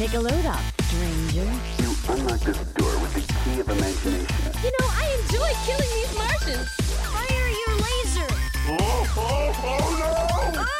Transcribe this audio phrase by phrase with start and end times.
[0.00, 1.44] Take a load off, stranger.
[1.82, 4.34] You unlock this door with the key of imagination.
[4.64, 6.70] You know, I enjoy killing these Martians.
[7.04, 8.34] Fire your laser.
[8.80, 10.62] Oh, oh, oh no!
[10.62, 10.79] Oh,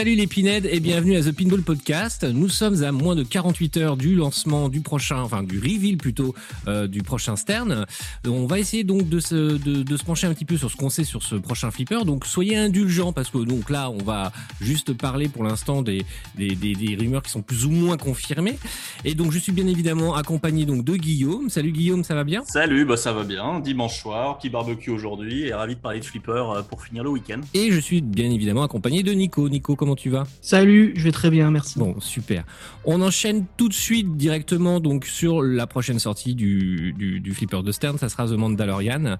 [0.00, 2.24] Salut les Pinheads et bienvenue à The Pinball Podcast.
[2.24, 6.34] Nous sommes à moins de 48 heures du lancement du prochain, enfin du reveal plutôt,
[6.68, 7.84] euh, du prochain Stern.
[8.26, 10.76] On va essayer donc de se, de, de se pencher un petit peu sur ce
[10.78, 12.06] qu'on sait sur ce prochain flipper.
[12.06, 14.32] Donc soyez indulgents parce que donc là on va
[14.62, 18.58] juste parler pour l'instant des, des, des, des rumeurs qui sont plus ou moins confirmées.
[19.04, 21.50] Et donc je suis bien évidemment accompagné donc de Guillaume.
[21.50, 22.42] Salut Guillaume, ça va bien?
[22.46, 23.60] Salut, bah ça va bien.
[23.60, 27.10] Dimanche soir, petit barbecue aujourd'hui et ravi de parler de flipper euh, pour finir le
[27.10, 27.42] week-end.
[27.52, 29.46] Et je suis bien évidemment accompagné de Nico.
[29.50, 31.78] Nico, comment tu vas Salut, je vais très bien, merci.
[31.78, 32.44] Bon, super.
[32.84, 37.62] On enchaîne tout de suite directement donc sur la prochaine sortie du, du, du flipper
[37.62, 39.16] de Stern, ça sera The Mandalorian.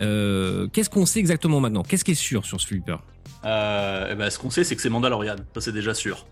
[0.00, 1.82] Euh, Qu'est-ce qu'on sait exactement maintenant?
[1.82, 2.96] Qu'est-ce qui est sûr sur ce flipper?
[3.44, 5.36] Euh, eh ben, ce qu'on sait, c'est que c'est Mandalorian.
[5.54, 6.26] Ça, c'est déjà sûr.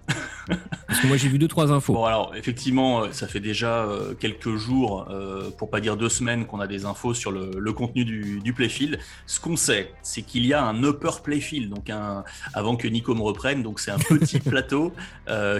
[0.87, 1.93] Parce que moi j'ai vu deux trois infos.
[1.93, 6.09] Bon, alors, effectivement, euh, ça fait déjà euh, quelques jours, euh, pour pas dire deux
[6.09, 8.99] semaines, qu'on a des infos sur le, le contenu du, du playfield.
[9.27, 13.15] Ce qu'on sait, c'est qu'il y a un upper playfield, donc un, avant que Nico
[13.15, 14.93] me reprenne, donc c'est un petit plateau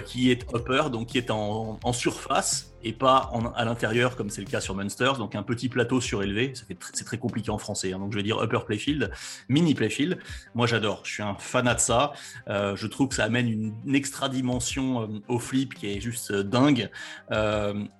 [0.05, 4.41] qui est upper, donc qui est en, en surface et pas à l'intérieur comme c'est
[4.41, 6.53] le cas sur Monsters, donc un petit plateau surélevé.
[6.93, 9.11] C'est très compliqué en français, hein, donc je vais dire upper playfield,
[9.47, 10.17] mini playfield.
[10.55, 12.13] Moi j'adore, je suis un fanat de ça.
[12.47, 16.31] Euh, je trouve que ça amène une, extra dimension euh, au flip qui est juste
[16.31, 16.89] euh, dingue.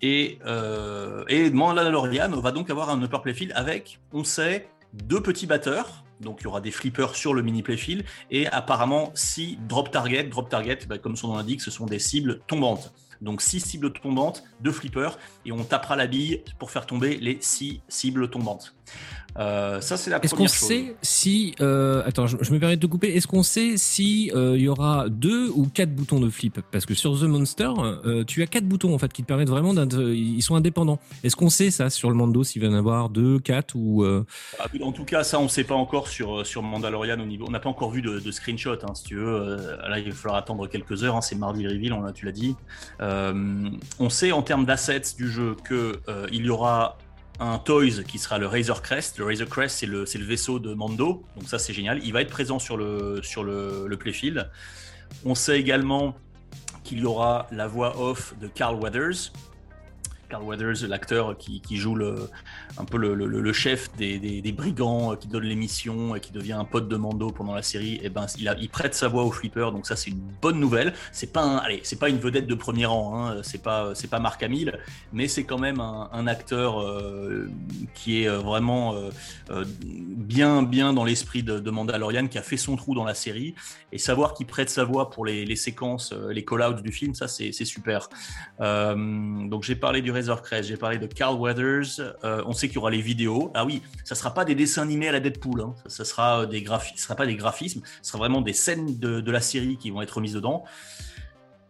[0.02, 0.40] Et,
[1.28, 6.04] et Mandalorian va donc avoir un upper playfield avec, on sait, deux petits batteurs.
[6.22, 10.24] Donc il y aura des flippers sur le mini playfield et apparemment six drop target.
[10.26, 12.94] Drop target, bah, comme son nom l'indique, ce sont des cibles tombantes.
[13.22, 17.38] Donc six cibles tombantes, deux flippers, et on tapera la bille pour faire tomber les
[17.42, 18.74] six cibles tombantes.
[19.38, 20.68] Euh, ça c'est la Est-ce qu'on première chose.
[20.68, 23.16] sait si euh, attends, je, je me permets de te couper.
[23.16, 26.60] Est-ce qu'on sait si euh, il y aura deux ou quatre boutons de flip?
[26.72, 27.70] Parce que sur The Monster,
[28.28, 31.00] tu as quatre boutons en fait qui te permettent vraiment d'être, ils sont indépendants.
[31.24, 34.04] Est-ce qu'on sait ça sur le Mando s'il va y en avoir deux, quatre ou
[34.60, 37.46] Ah, En tout cas, ça, on ne sait pas encore sur, sur Mandalorian au niveau.
[37.48, 39.56] On n'a pas encore vu de, de screenshot, hein, si tu veux.
[39.88, 41.16] Là, il va falloir attendre quelques heures.
[41.16, 42.56] hein, c'est mardi reveal, on tu l'as dit.
[43.00, 46.98] On sait en termes d'assets du jeu que euh, il y aura
[47.40, 49.18] un Toys qui sera le Razor Crest.
[49.18, 51.24] Le Razor Crest, c'est le, le vaisseau de Mando.
[51.36, 52.04] Donc ça, c'est génial.
[52.04, 54.50] Il va être présent sur le, sur le, le playfield.
[55.26, 56.16] On sait également
[56.84, 59.32] qu'il y aura la voix off de Carl Weathers.
[60.30, 61.98] Carl Weathers, l'acteur qui, joue
[62.78, 66.88] un peu le, chef des, brigands euh, qui donne l'émission et qui devient un pote
[66.88, 69.96] de Mando pendant la série, et ben il, prête sa voix au flipper, donc ça
[69.96, 70.94] c'est une bonne nouvelle.
[71.12, 74.20] C'est pas allez, c'est pas une vedette de premier rang, hein, c'est pas c'est pas
[74.20, 74.78] Marc Hamill,
[75.12, 77.50] mais c'est quand même un, acteur euh,
[77.96, 78.94] qui est euh, vraiment
[79.50, 83.56] bien bien dans l'esprit de, de Mandalorian, qui a fait son trou dans la série,
[83.92, 87.52] et savoir qu'il prête sa voix pour les, séquences, les call-outs du film, ça c'est
[87.52, 88.10] super.
[88.60, 90.12] Donc j'ai parlé du
[90.62, 92.00] J'ai parlé de Carl Weathers.
[92.24, 93.52] euh, on sait qu'il y aura les vidéos.
[93.54, 95.62] Ah oui, ça sera pas des dessins animés à la Deadpool.
[95.62, 95.76] Hein.
[95.84, 96.66] Ça, ça sera euh, des
[96.96, 97.82] sera pas des graphismes.
[98.02, 100.64] Ce sera vraiment des scènes de, de la série qui vont être remises dedans.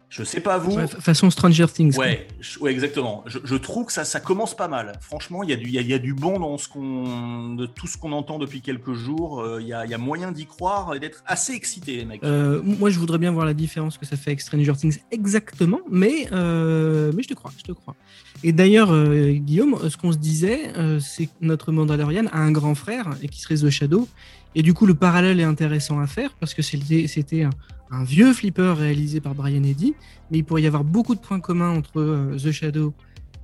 [0.09, 0.75] Je sais pas vous.
[0.75, 1.95] Ouais, fa- façon Stranger Things.
[1.95, 3.23] Ouais, je- ouais, exactement.
[3.27, 4.93] Je, je trouve que ça, ça commence pas mal.
[5.01, 7.67] Franchement, il y, a du- y, a, y a du bon dans ce qu'on, de
[7.67, 9.41] tout ce qu'on entend depuis quelques jours.
[9.41, 12.05] Euh, Il y, a, il y a moyen d'y croire et d'être assez excité, les
[12.05, 12.23] mecs.
[12.23, 15.79] Euh, moi, je voudrais bien voir la différence que ça fait avec Stranger Things exactement,
[15.91, 17.95] mais, euh, mais je te crois, je te crois.
[18.43, 23.09] Et d'ailleurs, Guillaume, ce qu'on se disait, c'est que notre Mandalorian a un grand frère
[23.21, 24.07] et qui serait The Shadow.
[24.55, 27.47] Et du coup, le parallèle est intéressant à faire parce que c'était
[27.91, 29.95] un vieux flipper réalisé par Brian Eddy,
[30.31, 32.93] mais il pourrait y avoir beaucoup de points communs entre euh, The Shadow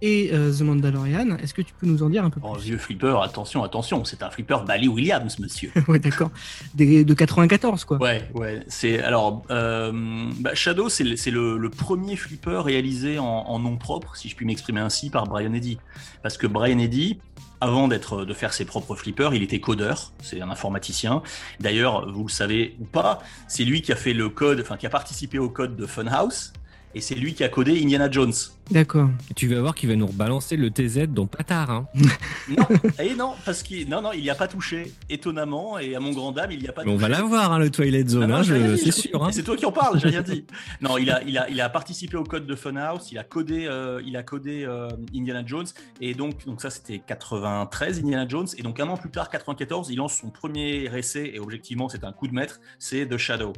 [0.02, 1.38] et euh, The Mandalorian.
[1.38, 2.64] Est-ce que tu peux nous en dire un peu Oh, plus?
[2.64, 5.72] vieux flipper, attention, attention, c'est un flipper Bally Williams, monsieur.
[5.88, 6.32] Ouais, d'accord.
[6.76, 7.98] De 94, quoi.
[7.98, 8.64] Ouais, ouais.
[8.68, 9.92] C'est alors euh,
[10.40, 14.30] bah, Shadow, c'est le, c'est le- le premier flipper réalisé en, en nom propre, si
[14.30, 15.78] je puis m'exprimer ainsi, par Brian Eddy.
[16.24, 17.20] Parce que Brian Eddy,
[17.62, 21.22] avant d'être de faire ses propres flippers, il était codeur, c'est un informaticien.
[21.62, 24.86] D'ailleurs, vous le savez ou pas, c'est lui qui a fait le code, enfin qui
[24.86, 26.52] a participé au code de Funhouse,
[26.96, 28.34] et c'est lui qui a codé Indiana Jones.
[28.72, 29.10] D'accord.
[29.36, 31.70] tu vas voir qu'il va nous rebalancer le TZ dans pas tard.
[31.70, 31.88] Hein.
[32.48, 32.68] Non,
[33.00, 36.12] et non, parce qu'il non, non, il n'y a pas touché, étonnamment, et à mon
[36.12, 38.40] grand dame, il n'y a pas Mais on va l'avoir hein, le Twilight Zone, Ah
[38.40, 38.44] hein,
[38.78, 39.24] c'est sûr.
[39.24, 39.30] Hein.
[39.32, 40.46] C'est toi qui en parles, j'ai rien dit.
[40.82, 43.66] Non, il a, il a, il a participé au code de Funhouse, il a codé,
[43.66, 45.66] euh, il a codé euh, Indiana Jones,
[46.00, 49.90] et donc, donc ça c'était 93 Indiana Jones, et donc un an plus tard, 94,
[49.90, 53.54] il lance son premier essai, et objectivement c'est un coup de maître, c'est The Shadow.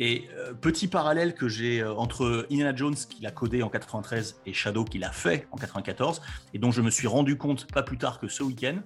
[0.00, 4.40] Et euh, petit parallèle que j'ai euh, entre Indiana Jones qu'il a codé en 93
[4.46, 6.20] et Shadow qu'il a fait en 94,
[6.54, 8.78] et dont je me suis rendu compte pas plus tard que ce week-end,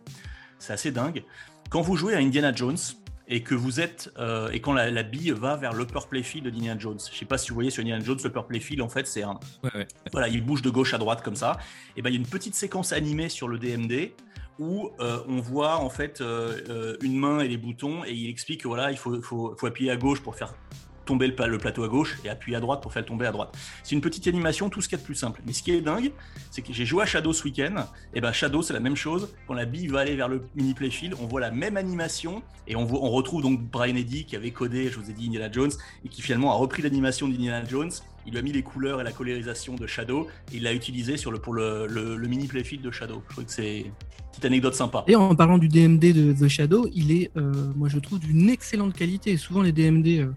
[0.59, 1.25] c'est assez dingue.
[1.71, 2.77] Quand vous jouez à Indiana Jones
[3.29, 6.79] et que vous êtes euh, et quand la, la bille va vers l'upper playfield d'Indiana
[6.79, 6.99] Jones.
[7.11, 9.39] Je sais pas si vous voyez sur Indiana Jones, l'upper playfield en fait c'est un
[9.63, 9.89] Ouais, ouais.
[10.13, 11.59] voilà, il bouge de gauche à droite comme ça.
[11.97, 14.13] Et ben il y a une petite séquence animée sur le DMD
[14.59, 18.31] où euh, on voit en fait euh, euh, une main et les boutons et il
[18.31, 20.55] explique que voilà, il faut, faut, faut appuyer à gauche pour faire
[21.05, 23.33] tomber le, pla- le plateau à gauche et appuyer à droite pour faire tomber à
[23.33, 23.57] droite.
[23.83, 25.41] C'est une petite animation, tout ce qu'il y a de plus simple.
[25.47, 26.13] Mais ce qui est dingue,
[26.51, 27.87] c'est que j'ai joué à Shadow ce week-end.
[28.15, 29.29] Et ben Shadow, c'est la même chose.
[29.47, 32.77] Quand la bille va aller vers le mini playfield, on voit la même animation et
[32.77, 35.51] on, voit- on retrouve donc Brian Eddy qui avait codé, je vous ai dit, Indiana
[35.53, 35.73] Jones
[36.05, 37.91] et qui finalement a repris l'animation d'Indiana Jones.
[38.27, 41.19] Il lui a mis les couleurs et la colorisation de Shadow et il l'a utilisé
[41.19, 43.23] sur le, pour le, le- mini playfield de Shadow.
[43.29, 43.85] Je trouve que c'est
[44.33, 45.05] petite anecdote sympa.
[45.07, 48.49] Et en parlant du DMD de The Shadow, il est, euh, moi je trouve, d'une
[48.49, 49.37] excellente qualité.
[49.37, 50.33] Souvent les DMD,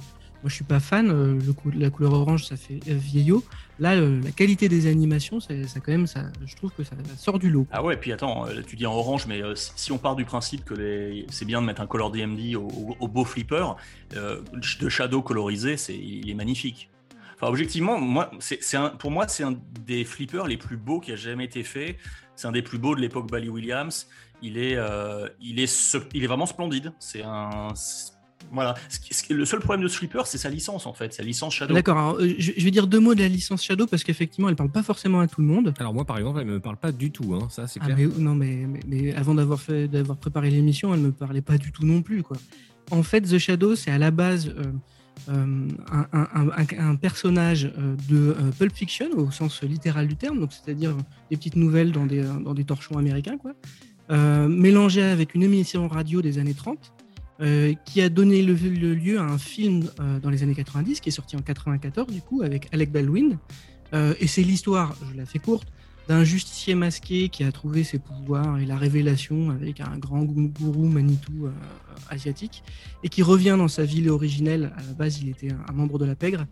[0.47, 1.37] moi je suis pas fan, euh,
[1.75, 3.43] la couleur orange ça fait euh, vieillot.
[3.79, 7.37] Là, euh, la qualité des animations, ça, quand même, ça, je trouve que ça, sort
[7.37, 7.67] du lot.
[7.69, 11.25] Ah ouais, puis attends, tu dis en orange, mais si on part du principe que
[11.29, 13.75] c'est bien de mettre un color DMD au, au- au beau flipper,
[14.11, 16.89] de Shadow colorisé, il est magnifique.
[17.35, 17.99] Enfin, objectivement,
[18.97, 21.97] pour moi, c'est un des flippers les plus beaux qui a jamais été fait.
[22.37, 24.07] C'est un des plus beaux de l'époque Bally Williams.
[24.41, 24.77] Il est,
[25.41, 26.93] il est, vraiment splendide.
[26.99, 27.73] C'est un,
[28.51, 28.75] voilà.
[29.29, 31.73] Le seul problème de flipper, c'est sa licence en fait, sa licence Shadow.
[31.73, 34.71] D'accord, euh, je, vais dire deux mots de la licence Shadow parce qu'effectivement, elle parle
[34.71, 35.73] pas forcément à tout le monde.
[35.79, 37.97] Alors moi, par exemple, elle me parle pas du tout, hein, ça c'est Ah, clair.
[37.97, 41.57] mais, non, mais, mais, mais avant d'avoir fait, d'avoir préparé l'émission, elle me parlait pas
[41.57, 42.37] du tout non plus, quoi.
[42.91, 44.63] En fait, The Shadow, c'est à la base euh,
[45.29, 50.15] euh, un, un- un- un- un personnage de euh, Pulp Fiction au sens littéral du
[50.15, 50.95] terme, donc c'est-à-dire
[51.29, 53.51] des petites nouvelles dans des, dans des torchons américains, quoi,
[54.11, 56.93] euh, mélangé avec une émission radio des années 30.
[57.39, 58.53] Euh, qui a donné le,
[58.95, 62.21] lieu à un film euh, dans les années 90 qui est sorti en 94 du
[62.21, 63.37] coup avec Alec Baldwin
[63.93, 65.69] Euh, et c'est l'histoire, je la fais courte,
[66.09, 70.49] d'un justicier masqué qui a trouvé ses pouvoirs et la révélation avec un grand gou-
[70.59, 71.47] gourou Manitou
[72.09, 72.63] asiatique
[73.03, 74.73] et qui revient dans sa ville originelle.
[74.75, 76.45] À la base, il était un, membre de la pègre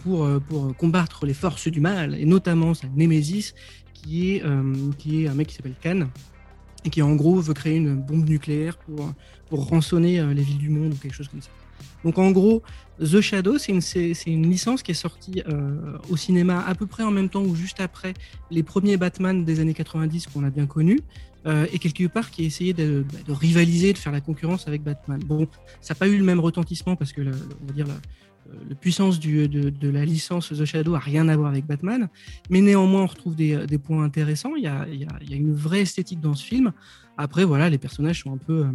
[0.00, 0.28] pour,
[0.76, 3.54] combattre les forces du mal et notamment sa némésis
[3.94, 4.42] qui est,
[4.98, 6.08] qui est un mec qui s'appelle Khan
[6.86, 9.12] et qui en gros veut créer une bombe nucléaire pour,
[9.50, 11.50] pour rançonner euh, les villes du monde ou quelque chose comme ça.
[12.04, 12.62] Donc en gros,
[13.00, 13.82] The Shadow, c'est une,
[14.26, 17.54] une licence qui est sortie euh, au cinéma à peu près en même temps ou
[17.56, 18.14] juste après
[18.50, 21.00] les premiers Batman des années 90 qu'on a bien connus,
[21.46, 24.66] euh, et quelque part qui a essayé de, bah, de rivaliser, de faire la concurrence
[24.66, 25.20] avec Batman.
[25.24, 25.46] Bon,
[25.80, 27.86] ça n'a pas eu le même retentissement parce que, on va dire,
[28.68, 32.08] la puissance de, la licence The Shadow a rien à voir avec Batman,
[32.50, 34.54] mais néanmoins on retrouve des, points intéressants.
[34.56, 34.86] Il y, a,
[35.30, 36.72] une vraie esthétique dans ce film.
[37.16, 38.66] Après, voilà, les personnages sont un peu,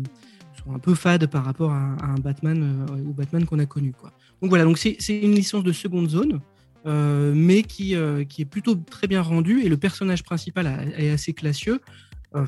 [0.88, 3.94] euh, fades par rapport à, un Batman, euh, au Batman qu'on a connu.
[4.41, 6.39] Donc voilà, donc c'est une licence de seconde zone.
[6.88, 11.33] euh, mais qui, euh, est plutôt très bien rendue et le personnage principal est assez
[11.33, 11.79] classieux.
[12.33, 12.45] Euh,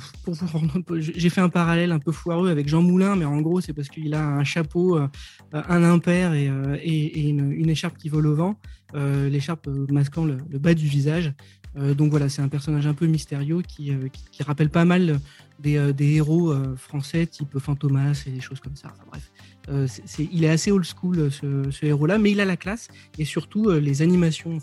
[1.00, 3.90] j'ai fait un parallèle un peu foireux avec Jean Moulin, mais en gros c'est parce
[3.90, 5.08] qu'il a un chapeau, euh,
[5.52, 8.60] un impair et, euh, une, écharpe qui vole au vent,
[8.96, 11.34] euh, l'écharpe euh, masquant le, bas du visage.
[11.76, 15.20] Euh, donc voilà, c'est un personnage un peu mystérieux qui, euh, qui, rappelle pas mal
[15.60, 18.94] des, euh, des héros euh, français type Fantomas et des choses comme ça.
[19.10, 19.32] Bref,
[19.70, 19.88] Euh,
[20.20, 23.24] il est assez old school euh, ce, ce héros-là, mais il a la classe et
[23.26, 24.60] surtout euh, les animations,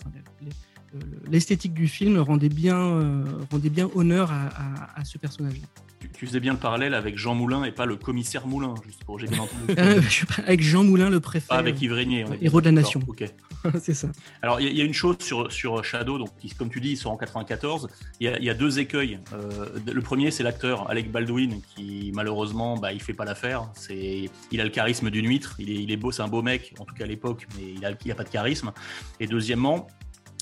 [1.30, 5.66] l'esthétique du film rendait bien, euh, rendait bien honneur à, à- à ce personnage-là.
[6.00, 9.04] Tu, tu faisais bien le parallèle avec Jean Moulin et pas le commissaire Moulin, juste
[9.04, 9.60] pour j'ai bien entendu.
[9.78, 10.00] Euh,
[10.46, 11.46] avec Jean Moulin, le préfet.
[11.48, 12.24] Pas avec Yves Régnier.
[12.24, 13.00] on bien héros de la nation.
[13.06, 13.24] ok.
[13.80, 14.08] c'est ça.
[14.40, 16.70] Alors, il y, a- il y a une chose sur, sur Shadow, donc, qui, comme
[16.70, 17.88] tu dis, il sort en 94.
[18.18, 19.18] Il y a, il y a deux écueils.
[19.34, 23.68] Euh, le premier, c'est l'acteur Alec Baldwin, qui malheureusement, bah, il fait pas l'affaire.
[23.74, 25.56] C'est, il a le charisme d'une huître.
[25.58, 27.74] Il est, il est beau, c'est un beau mec, en tout cas à l'époque, mais
[27.76, 28.72] il a, il a pas de charisme.
[29.20, 29.86] Et deuxièmement,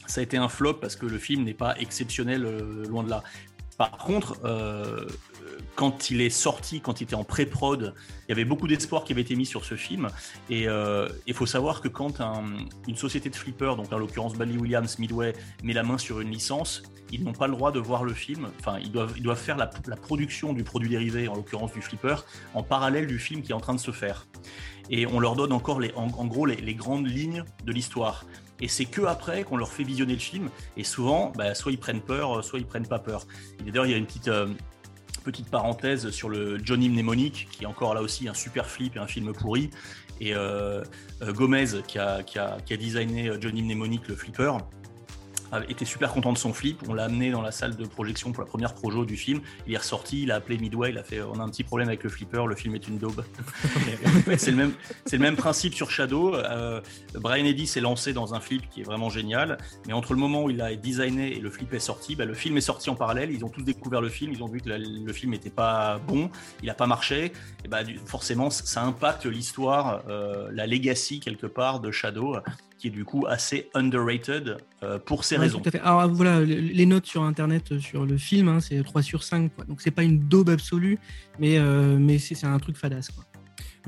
[0.09, 3.11] ça a été un flop parce que le film n'est pas exceptionnel, euh, loin de
[3.11, 3.23] là.
[3.77, 5.07] Par contre, euh,
[5.77, 7.95] quand il est sorti, quand il était en pré-prod,
[8.27, 10.09] il y avait beaucoup d'espoir qui avait été mis sur ce film.
[10.51, 12.57] Et euh, il faut savoir que quand un-
[12.89, 16.31] une société de flippers, donc en l'occurrence Bally Williams, Midway, met la main sur une
[16.31, 18.49] licence, ils n'ont pas le droit de voir le film.
[18.59, 22.25] Enfin, ils doivent, faire la, production du produit dérivé, en l'occurrence du flipper,
[22.55, 24.27] en parallèle du film qui est en train de se faire.
[24.91, 28.25] Et on leur donne encore en, gros les grandes lignes de l'histoire.
[28.61, 30.51] Et c'est que après qu'on leur fait visionner le film.
[30.77, 33.27] Et souvent, bah, soit ils prennent peur, soit ils prennent pas peur.
[33.65, 34.49] D'ailleurs, il y a une petite euh,
[35.25, 38.99] petite parenthèse sur le Johnny Mnemonic, qui est encore là aussi un super flip et
[38.99, 39.71] un film pourri.
[40.21, 40.83] Et euh,
[41.23, 44.59] euh, Gomez, qui a, qui, a, qui a designé Johnny Mnemonic, le flipper,
[45.69, 46.83] était super content de son flip.
[46.89, 49.41] On l'a amené dans la salle de projection pour la première projo du film.
[49.67, 51.89] Il est ressorti, il a appelé Midway, il a fait on a un petit problème
[51.89, 53.25] avec le flipper, le film est une daube.
[54.37, 54.73] c'est le même,
[55.11, 56.35] le même principe sur Shadow.
[56.35, 56.81] Euh,
[57.15, 60.45] Brian Eddy s'est lancé dans un flip qui est vraiment génial, mais entre le moment
[60.45, 62.95] où il a designé et le flip est sorti, bah, le film est sorti en
[62.95, 63.31] parallèle.
[63.31, 66.31] Ils ont tous découvert le film, ils ont vu que le film n'était pas bon,
[66.63, 67.33] il n'a pas marché.
[67.65, 72.37] Et bah, forcément, ça impacte l'histoire, euh, la legacy quelque part de Shadow
[72.79, 75.61] qui est du coup assez underrated euh, pour ces raisons.
[75.83, 79.55] Alors voilà, les notes sur internet euh, sur le film, hein, c'est 3 sur 5,
[79.55, 79.65] quoi.
[79.65, 80.99] donc c'est pas une daube absolue,
[81.39, 81.59] mais,
[81.99, 83.11] mais c'est un truc fadasse.
[83.11, 83.25] Quoi.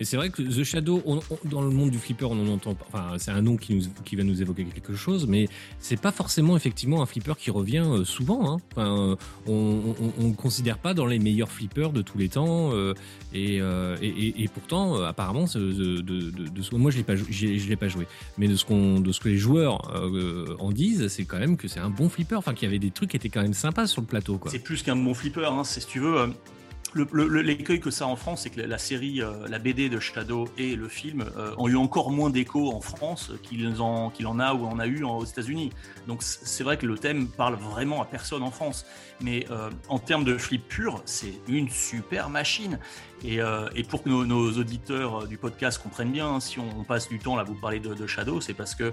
[0.00, 1.02] Mais c'est vrai que The Shadow,
[1.44, 2.86] dans le monde du flipper, on en entend pas.
[2.88, 5.46] Enfin, c'est un nom qui, nous, qui va nous évoquer quelque chose, mais
[5.78, 8.50] c'est pas forcément effectivement un flipper qui revient euh, souvent.
[8.50, 8.60] Hein.
[8.72, 12.72] Enfin, on ne le considère pas dans les meilleurs flippers de tous les temps.
[12.72, 12.94] Euh,
[13.34, 18.06] euh, et, pourtant, apparemment, de, de, moi je l'ai pas, l'ai pas joué,
[18.38, 18.64] mais de ce
[19.00, 19.82] de ce que les joueurs
[20.60, 22.36] en disent, c'est quand même que c'est un bon flipper.
[22.36, 24.40] Enfin, qu'il y avait des trucs qui étaient quand même sympas sur le plateau.
[24.46, 25.44] C'est plus qu'un bon flipper.
[25.44, 25.64] Hein.
[25.64, 26.32] C'est si tu veux
[26.94, 30.76] l'écueil que ça en France, c'est que la série, euh, la BD de Shadow et
[30.76, 34.54] le film euh, ont eu encore moins d'écho en France qu'il en, qu'il en a
[34.54, 35.70] ou en a eu aux États-Unis.
[36.06, 38.86] Donc c'est vrai que le thème parle vraiment à personne en France.
[39.22, 42.78] Mais euh, en termes de flip pur, c'est une super machine.
[43.24, 43.40] Et,
[43.84, 47.44] pour que nos, auditeurs du podcast comprennent bien, hein, si on, passe du temps à
[47.44, 48.92] vous parler de, Shadow, c'est parce que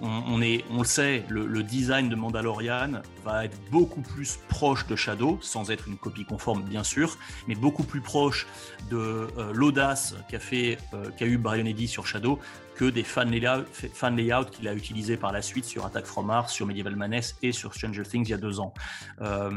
[0.00, 5.70] on, le sait, le, design de Mandalorian va être beaucoup plus proche de Shadow, sans
[5.70, 7.16] être une copie conforme bien sûr,
[7.46, 8.46] mais beaucoup plus proche
[8.90, 10.74] de euh, l'audace qu'a euh,
[11.16, 12.38] qu'a eu Brian Eddy sur Shadow
[12.78, 16.26] que des fan layout, fan layout qu'il a utilisé par la suite sur Attack from
[16.26, 18.72] Mars, sur Medieval Maness et sur Stranger Things il y a deux ans.
[19.20, 19.50] Euh,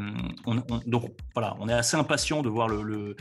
[0.88, 3.16] donc voilà, on est assez impatient de voir le,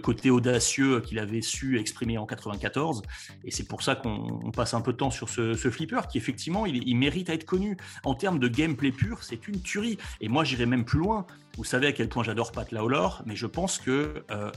[0.00, 3.02] côté audacieux qu'il avait su exprimer en 94.
[3.44, 6.66] Et c'est pour ça qu'on passe un peu de temps sur ce, flipper qui, effectivement,
[6.66, 7.76] il, il, mérite à être connu.
[8.02, 9.98] En termes de gameplay pur, c'est une tuerie.
[10.20, 11.26] Et moi, j'irai même plus loin.
[11.56, 14.50] Vous savez à quel point j'adore Pat Lawlor, mais je pense que euh,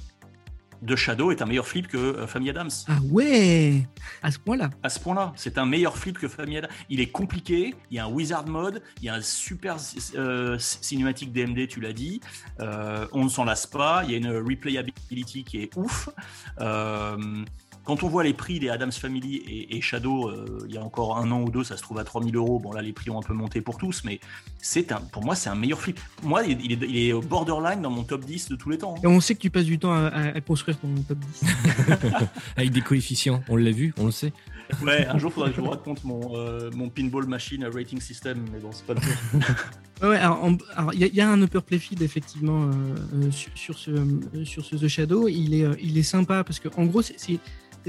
[0.86, 2.69] The Shadow est un meilleur flip que euh, Family Adams.
[2.88, 3.88] Ah ouais
[4.24, 5.33] À ce point-là À ce point-là.
[5.36, 6.71] C'est un meilleur flip que Family Adams.
[6.89, 9.77] Il est compliqué, il y a un wizard mode, il y a un super
[10.15, 12.21] euh, cinématique DMD, tu l'as dit.
[12.59, 16.09] on ne s'en lasse pas, il y a une replayability qui est ouf.
[17.89, 21.17] Quand on voit les prix des Adams Family et, Shadow, euh, il y a encore
[21.17, 22.60] un an ou deux, ça se trouve à 3000 euros.
[22.60, 24.19] Bon, là, les prix ont un peu monté pour tous, mais
[24.60, 26.00] c'est un, pour moi, c'est un meilleur flip.
[26.22, 28.93] Moi, il est, il est, borderline dans mon top 10 de tous les temps.
[29.03, 31.46] Et on sait que tu passes du temps à, construire ton top 10.
[32.58, 34.34] Avec des coefficients, on l'a vu, on le sait.
[34.84, 38.00] Ouais, un jour, il faudra que je vous raconte mon, euh, mon pinball machine rating
[38.00, 40.08] system, mais bon, c'est pas le cas.
[40.08, 40.48] ouais, alors
[40.93, 43.89] il y, a un upper play feed effectivement euh, sur, ce,
[44.43, 45.27] sur ce The Shadow.
[45.27, 47.39] Il est, il est sympa parce que en gros, c'est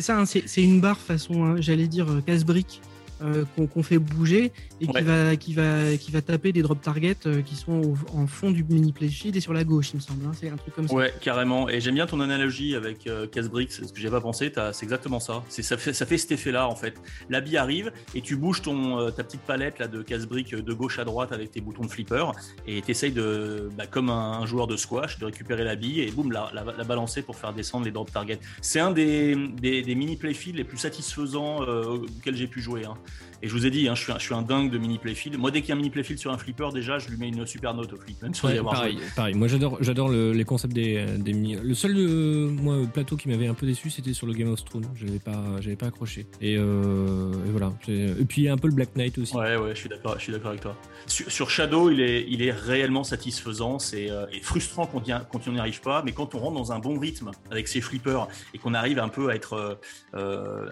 [0.01, 2.81] c'est ça, hein, c'est une barre façon, hein, j'allais dire, euh, casse-brique
[3.23, 4.51] euh, qu'on fait bouger
[4.81, 8.27] et qui, va, qui, va, qui va taper des drop targets euh, qui sont en
[8.27, 10.25] fond du mini play sheet et sur la gauche, il me semble.
[10.25, 10.33] Hein.
[10.35, 10.95] c'est un truc comme ça.
[10.95, 11.69] Ouais, carrément.
[11.69, 14.51] Et j'aime bien ton analogie avec euh, Casse-Brick, c'est ce que j'ai pas pensé.
[14.73, 15.43] C'est exactement ça.
[15.49, 16.95] Ça fait, ça fait cet effet-là, en fait.
[17.29, 20.99] La bille arrive et tu bouges ton, ta petite palette là, de Casse-Brick de gauche
[20.99, 22.33] à droite avec tes boutons de flipper
[22.67, 26.11] et tu essayes de, bah, comme un, joueur de squash, de récupérer la bille et
[26.11, 28.41] boum, la, la, balancer pour faire descendre les drop targets.
[28.63, 32.85] C'est un des, des, mini play fields les plus satisfaisants auxquels j'ai pu jouer.
[32.87, 32.95] Hein.
[33.43, 34.99] Et je vous ai dit, hein, je, suis un, je, suis un, dingue de mini
[34.99, 35.39] playfield.
[35.39, 37.29] Moi, dès qu'il y a un mini playfield sur un flipper, déjà, je lui mets
[37.29, 38.21] une super note au flip.
[38.23, 39.35] Même pareil, pareil.
[39.35, 41.57] Moi, j'adore, j'adore les concepts des, des mini.
[41.57, 44.63] Le seul euh, moi, plateau qui m'avait un peu déçu, c'était sur le Game of
[44.65, 44.87] Thrones.
[44.95, 46.27] Je n'avais pas, j'avais pas accroché.
[46.43, 47.73] Et, euh, et voilà.
[47.89, 49.35] Et puis un peu le Black Knight aussi.
[49.35, 50.77] Ouais, ouais, je suis d'accord, je suis d'accord avec toi.
[51.07, 53.79] Sur, Shadow, il est, il est réellement satisfaisant.
[53.79, 55.03] C'est euh, frustrant quand,
[55.33, 57.81] quand on n'y arrive pas, mais quand on rentre dans un bon rythme avec ses
[57.81, 59.79] flippers et qu'on arrive un peu à être,
[60.13, 60.19] à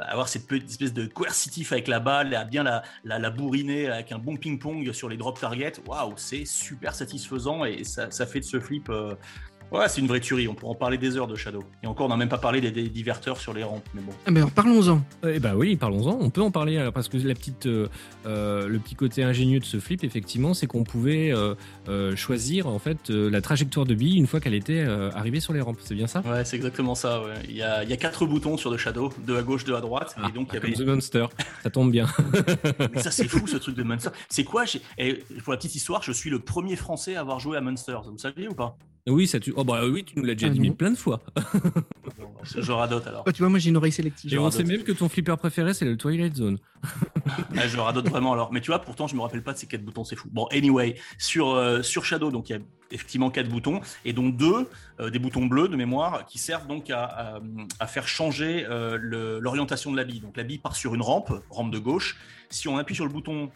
[0.05, 4.19] avoir cette espèce de coercitif avec la balle, à bien la, la, bourriner avec un
[4.19, 8.45] bon ping-pong sur les drop targets, waouh, c'est super satisfaisant et ça, ça, fait de
[8.45, 9.15] ce flip euh,
[9.71, 10.49] Ouais, c'est une vraie tuerie.
[10.49, 11.63] On pourrait en parler des heures de Shadow.
[11.83, 13.87] Et encore, on n'a même pas parlé des, diverteurs sur les rampes.
[13.93, 14.13] Mais bon.
[14.27, 15.03] Ah, mais parlons-en.
[15.27, 16.17] Eh ben oui, parlons-en.
[16.21, 17.89] On peut en parler alors, parce que la petite, euh,
[18.25, 22.79] euh, le petit côté ingénieux de ce flip, effectivement, c'est qu'on pouvait euh, choisir en
[22.79, 24.81] fait la trajectoire de bille une fois qu'elle était
[25.15, 25.79] arrivée sur les rampes.
[25.83, 26.21] C'est bien ça?
[26.21, 27.23] Ouais, c'est exactement ça.
[27.49, 29.75] Il, y a, il, y a, quatre boutons sur The Shadow, deux à gauche, deux
[29.75, 30.15] à droite.
[30.17, 30.73] et ah, donc, il y avait...
[30.73, 31.27] The Monster.
[31.63, 32.07] ça tombe bien.
[32.95, 34.11] mais ça, c'est fou ce truc de Monster.
[34.29, 34.65] C'est quoi?
[34.97, 37.99] Et Pour la petite histoire, je suis le premier Français à avoir joué à Monster.
[38.07, 38.79] Vous saviez ou pas?
[39.09, 39.53] Oui, ça tu...
[39.57, 41.21] Oh bah oui, tu nous l'as déjà ah dit plein de fois.
[42.45, 43.25] je radote alors.
[43.25, 44.33] tu vois, moi j'ai une oreille sélective.
[44.33, 46.59] Et on sait même que ton flipper préféré c'est le Twilight Zone.
[47.55, 48.53] je radote vraiment alors.
[48.53, 50.29] Mais tu vois, pourtant je me rappelle pas de ces quatre boutons, c'est fou.
[50.31, 52.61] Bon, anyway, sur, euh, sur Shadow, donc il y a
[52.91, 54.69] effectivement quatre boutons et donc deux
[55.01, 57.41] euh, des boutons bleus de mémoire qui servent donc à,
[57.79, 58.99] à, faire changer euh,
[59.41, 60.21] l'orientation de la bille.
[60.21, 62.17] Donc la bille part sur une rampe, rampe de gauche.
[62.51, 63.51] Si on appuie sur le bouton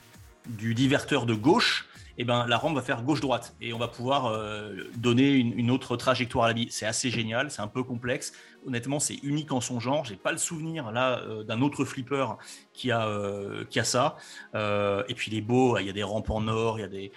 [0.47, 1.87] du diverteur de gauche,
[2.23, 5.97] et ben la rampe va faire gauche-droite et on va pouvoir euh, donner une, autre
[5.97, 6.69] trajectoire à la bille.
[6.71, 8.33] C'est assez génial, c'est un peu complexe.
[8.64, 10.05] Honnêtement, c'est unique en son genre.
[10.05, 12.26] J'ai pas le souvenir là euh, d'un autre flipper
[12.75, 14.14] qui a euh, qui a ça.
[14.55, 16.88] Et puis il est beau, il y a des rampes en or, il y a
[16.88, 17.11] des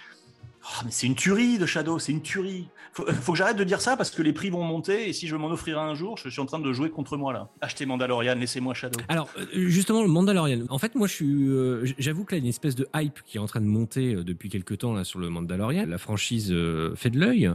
[0.68, 2.66] Oh, mais c'est une tuerie de Shadow, c'est une tuerie.
[2.92, 5.28] Faut, faut que j'arrête de dire ça parce que les prix vont monter et si
[5.28, 7.48] je m'en offrirai un jour, je suis en train de jouer contre moi là.
[7.60, 8.98] Achetez Mandalorian, laissez-moi Shadow.
[9.08, 10.64] Alors euh, justement le Mandalorian.
[10.68, 13.36] En fait moi euh, j'avoue que là il y a une espèce de hype qui
[13.36, 15.86] est en train de monter euh, depuis quelques temps là sur le Mandalorian.
[15.86, 17.50] La franchise euh, fait de l'œil,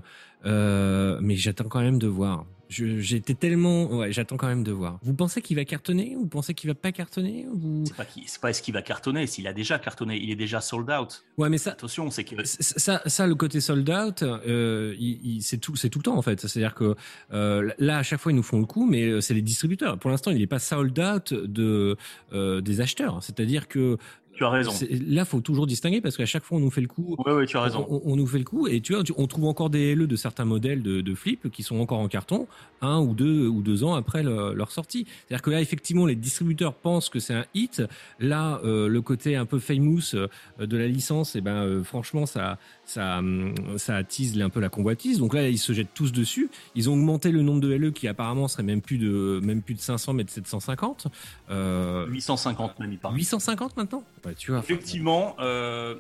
[0.45, 2.45] euh, mais j'attends quand même de voir.
[2.71, 4.97] J'étais tellement, ouais, j'attends quand même de voir.
[5.03, 7.83] Vous pensez qu'il va cartonner ou vous pensez qu'il va pas cartonner ou...
[7.85, 10.35] C'est pas, qui- c'est pas est-ce qu'il va cartonner, s'il a déjà cartonné, il est
[10.37, 11.23] déjà sold out.
[11.37, 15.41] Ouais, mais ça, Attention, c'est que ça, ça, le côté sold out, euh, il, il-
[15.41, 16.39] c'est tout, c'est tout le temps en fait.
[16.39, 16.95] C'est-à-dire que
[17.33, 19.97] euh, là, à chaque fois, ils nous font le coup, mais euh, c'est les distributeurs.
[19.99, 21.97] Pour l'instant, il n'est pas sold out de
[22.31, 23.21] euh, des acheteurs.
[23.21, 23.97] C'est-à-dire que
[24.33, 24.71] tu as raison.
[25.07, 27.15] là, faut toujours distinguer parce qu'à chaque fois, on nous fait le coup.
[27.25, 27.85] Ouais, ouais, tu as raison.
[27.89, 30.15] On, on nous fait le coup et tu vois, on trouve encore des LE de
[30.15, 32.47] certains modèles de, de flip qui sont encore en carton
[32.81, 35.05] un ou deux ou deux ans après le- leur sortie.
[35.27, 37.83] C'est-à-dire que là, effectivement, les distributeurs pensent que c'est un hit.
[38.19, 40.27] Là, euh, le côté un peu famous euh,
[40.59, 44.69] de la licence, et ben, euh, franchement, ça, ça, hum, ça attise un peu la
[44.69, 45.19] convoitise.
[45.19, 46.49] Donc là, ils se jettent tous dessus.
[46.73, 49.75] Ils ont augmenté le nombre de LE qui apparemment serait même plus de même plus
[49.75, 51.07] de 500 mais de 750.
[51.49, 53.15] Euh, 850 même, il parle.
[53.15, 54.03] 850 maintenant?
[54.29, 55.95] Effectivement, euh,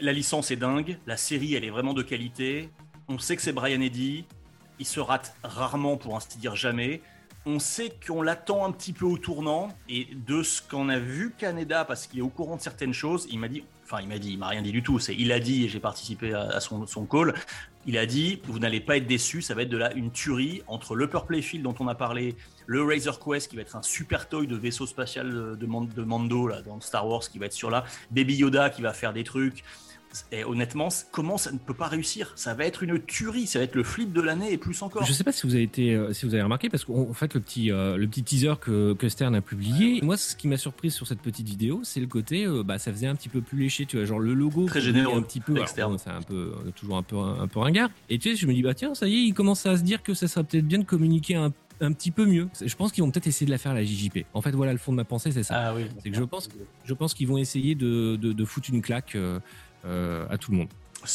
[0.00, 0.98] la licence est dingue.
[1.06, 2.70] La série, elle est vraiment de qualité.
[3.08, 4.24] On sait que c'est Brian Eddy.
[4.78, 7.00] Il se rate rarement, pour ainsi dire jamais.
[7.46, 9.68] On sait qu'on l'attend un petit peu au tournant.
[9.88, 13.26] Et de ce qu'on a vu Canada, parce qu'il est au courant de certaines choses,
[13.30, 14.98] il m'a dit, enfin, il m'a dit, il m'a rien dit du tout.
[14.98, 17.34] C'est, il a dit, et j'ai participé à, son call.
[17.88, 20.60] Il a dit, vous n'allez pas être déçus, ça va être de là une tuerie
[20.66, 23.82] entre le Purple Field dont on a parlé, le Razor Quest qui va être un
[23.82, 27.54] super toy de vaisseau spatial de, de Mando là, dans Star Wars qui va être
[27.54, 29.64] sur là, Baby Yoda qui va faire des trucs.
[30.32, 32.32] Et honnêtement, comment ça ne peut pas réussir?
[32.36, 35.04] Ça va être une tuerie, ça va être le flip de l'année et plus encore.
[35.04, 37.12] Je sais pas si vous avez été, euh, si vous avez remarqué, parce qu'en en
[37.12, 40.48] fait le petit, euh, le petit teaser que, que Stern a publié, moi ce qui
[40.48, 43.28] m'a surpris sur cette petite vidéo, c'est le côté, euh, bah ça faisait un petit
[43.28, 45.92] peu plus léché, tu vois, genre le logo Très généreux, un petit peu, externe.
[45.92, 47.90] bon, c'est un peu, toujours un peu, un, peu ringard.
[48.08, 49.82] Et tu sais, je me dis bah tiens, ça y est, il commence à se
[49.82, 52.48] dire que ça serait peut-être bien de communiquer un, un petit peu mieux.
[52.60, 54.24] Je pense qu'ils vont peut-être essayer de la faire la JJP.
[54.34, 55.54] En fait, voilà le fond de ma pensée, c'est ça.
[55.56, 55.86] Ah oui.
[56.02, 56.48] C'est que je pense,
[56.84, 59.16] je pense qu'ils vont essayer de, de, de foutre une claque
[59.84, 60.68] à tout le monde.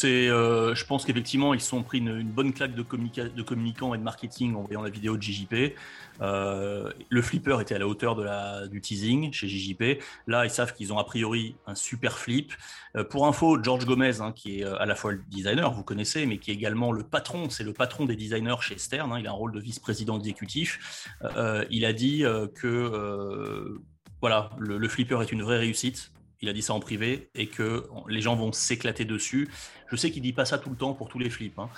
[0.05, 3.97] Euh, je pense qu'effectivement, ils se sont pris une, bonne claque de, de communicants et
[3.97, 5.75] de marketing en voyant la vidéo de JJP.
[6.21, 10.01] Euh, le flipper était à la hauteur de la, du teasing chez JJP.
[10.27, 12.53] Là, ils savent qu'ils ont a priori un super flip.
[12.95, 15.83] Euh, pour info, George Gomez, hein, qui est euh, à la fois le designer, vous
[15.83, 19.11] connaissez, mais qui est également le patron, c'est le patron des designers chez Stern.
[19.11, 21.09] hein, il a un rôle de vice-président exécutif.
[21.35, 23.81] Euh, il a dit euh, que euh,
[24.21, 26.12] voilà, le flipper est une vraie réussite.
[26.43, 29.49] Il a dit ça en privé et que les gens vont s'éclater dessus.
[29.87, 31.57] Je sais qu'il dit pas ça tout le temps pour tous les flips.
[31.57, 31.69] hein.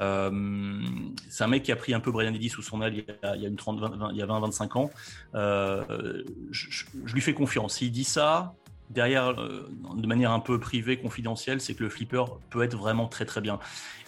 [0.00, 0.80] Euh,
[1.28, 3.26] c'est un mec qui a pris un peu Brian Eddy sous son aile il y
[3.26, 4.90] a, il y a une 30, 20, 20, il y a 20, 25 ans.
[5.34, 7.76] Euh, je, lui fais confiance.
[7.76, 8.54] S'il dit ça,
[8.88, 13.06] derrière, euh, de manière un peu privée, confidentielle, c'est que le flipper peut être vraiment
[13.06, 13.58] très très bien.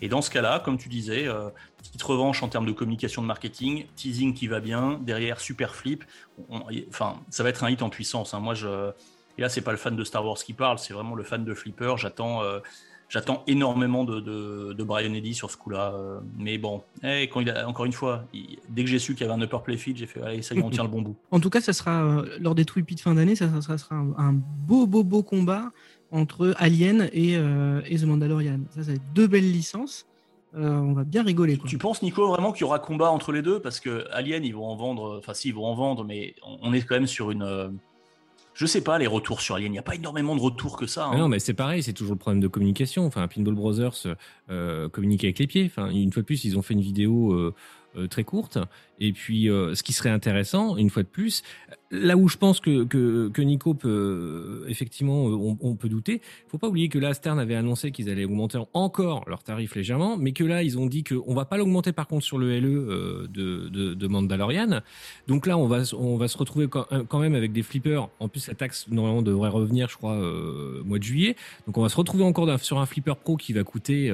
[0.01, 1.29] Et dans ce cas-là, comme tu disais,
[1.77, 6.05] petite revanche en termes de communication de marketing, teasing qui va bien, derrière super flip.
[6.89, 8.33] Enfin, ça va être un hit en puissance.
[8.33, 8.41] hein.
[8.41, 8.93] Moi, je
[9.39, 11.45] et là, c'est pas le fan de Star Wars qui parle, c'est vraiment le fan
[11.45, 11.95] de Flipper.
[11.97, 12.61] J'attends, euh,
[13.09, 15.93] j'attends énormément de, de, de Brian Eddy sur ce coup-là.
[15.95, 19.15] euh, mais bon, eh, quand il a, encore une fois, il- dès que j'ai su
[19.15, 21.03] qu'il y avait un upper playfield, j'ai fait, allez, ça y on tient le bon
[21.03, 21.17] bout.
[21.31, 23.95] En tout cas, ça sera euh, lors des Tweepy de fin d'année, ça, ça sera-
[23.97, 25.71] un, un beau, beau, beau combat
[26.13, 28.61] entre Alien et, euh, et The Mandalorian.
[28.71, 30.07] Ça, ça va être deux belles licences.
[30.57, 31.59] Euh, on va bien rigoler.
[31.59, 31.69] Quoi.
[31.69, 33.61] Tu penses, Nico, vraiment qu'il y aura combat entre les deux?
[33.61, 36.73] Parce que Alien, ils vont en vendre, enfin, si, ils vont en vendre, mais on
[36.73, 37.43] est quand même sur une.
[38.57, 40.77] Euh, je sais pas, les retours sur Alien, il n'y a pas énormément de retours
[40.77, 41.07] que ça.
[41.07, 41.19] hein.
[41.19, 43.07] Non, mais c'est pareil, c'est toujours le problème de communication.
[43.07, 44.17] Enfin, Pinball Brothers
[44.51, 45.65] euh, communique avec les pieds.
[45.67, 47.55] Enfin, une fois de plus, ils ont fait une vidéo euh,
[47.97, 48.59] euh, très courte.
[48.99, 51.43] Et puis, euh, ce qui serait intéressant, une fois de plus,
[51.91, 56.21] là où je pense que, que, que Nico peut, euh, effectivement, euh, on, peut douter,
[56.49, 60.17] faut pas oublier que là, Stern avait annoncé qu'ils allaient augmenter encore leur tarif légèrement,
[60.17, 63.29] mais que là, ils ont dit qu'on va pas l'augmenter par contre sur le LE
[63.29, 64.81] de, de, de Mandalorian.
[65.29, 68.09] Donc là, on va, on va se retrouver quand même avec des flippers.
[68.19, 71.37] En plus, la taxe, normalement, devrait revenir, je crois, euh, mois de juillet.
[71.67, 74.13] Donc on va se retrouver encore sur un flipper pro qui va coûter,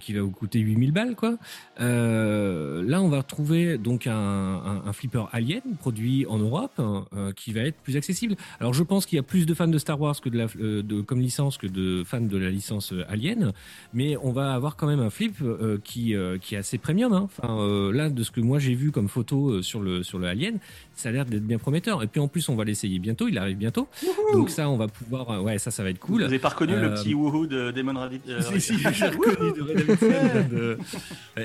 [0.00, 1.36] qui va vous coûter 8000 balles, quoi.
[1.78, 7.32] Là, on va retrouver donc un, un, un- un flipper Alien produit en Europe euh,
[7.32, 8.36] qui va être plus accessible.
[8.60, 10.46] Alors je pense qu'il y a plus de fans de Star Wars que de la,
[10.60, 13.52] euh, de, comme licence que de fans de la licence euh, Alien,
[13.94, 17.12] mais on va avoir quand même un flip euh, qui, euh, qui est assez premium.
[17.12, 17.22] Hein.
[17.38, 20.18] Enfin, euh, là, de ce que moi j'ai vu comme photo euh, sur le, sur
[20.18, 20.58] le Alien,
[20.94, 22.02] ça a l'air d'être bien prometteur.
[22.02, 23.88] Et puis en plus, on va l'essayer bientôt, il arrive bientôt.
[24.32, 25.30] Donc ça, on va pouvoir...
[25.30, 26.22] euh, Ouais, ça, ça va être Vous cool.
[26.22, 29.52] n'avez pas reconnu Euh, le petit woohoo de Damon Rabbit euh, Si, si, j'ai reconnu
[30.50, 30.78] de